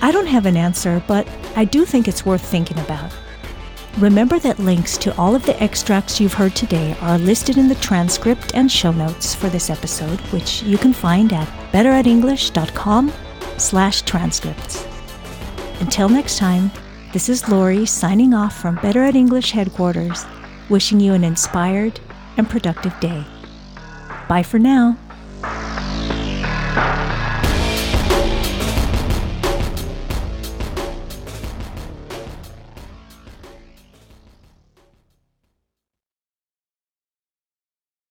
I 0.00 0.12
don't 0.12 0.28
have 0.28 0.46
an 0.46 0.56
answer, 0.56 1.02
but 1.08 1.26
I 1.56 1.64
do 1.64 1.84
think 1.84 2.06
it's 2.06 2.24
worth 2.24 2.46
thinking 2.46 2.78
about. 2.78 3.10
Remember 3.98 4.38
that 4.38 4.60
links 4.60 4.96
to 4.98 5.16
all 5.16 5.34
of 5.34 5.44
the 5.46 5.60
extracts 5.60 6.20
you've 6.20 6.34
heard 6.34 6.54
today 6.54 6.96
are 7.00 7.18
listed 7.18 7.58
in 7.58 7.66
the 7.66 7.74
transcript 7.76 8.54
and 8.54 8.70
show 8.70 8.92
notes 8.92 9.34
for 9.34 9.48
this 9.48 9.68
episode, 9.68 10.20
which 10.32 10.62
you 10.62 10.78
can 10.78 10.92
find 10.92 11.32
at 11.32 11.48
betteratenglish.com 11.72 13.12
slash 13.58 14.02
transcripts. 14.02 14.86
Until 15.80 16.08
next 16.08 16.38
time, 16.38 16.70
this 17.12 17.28
is 17.28 17.48
Lori 17.48 17.84
signing 17.84 18.32
off 18.32 18.56
from 18.56 18.76
Better 18.76 19.02
at 19.02 19.16
English 19.16 19.50
headquarters, 19.50 20.24
wishing 20.68 21.00
you 21.00 21.12
an 21.14 21.24
inspired 21.24 22.00
and 22.36 22.48
productive 22.48 22.98
day. 23.00 23.24
Bye 24.28 24.42
for 24.42 24.58
now. 24.58 24.96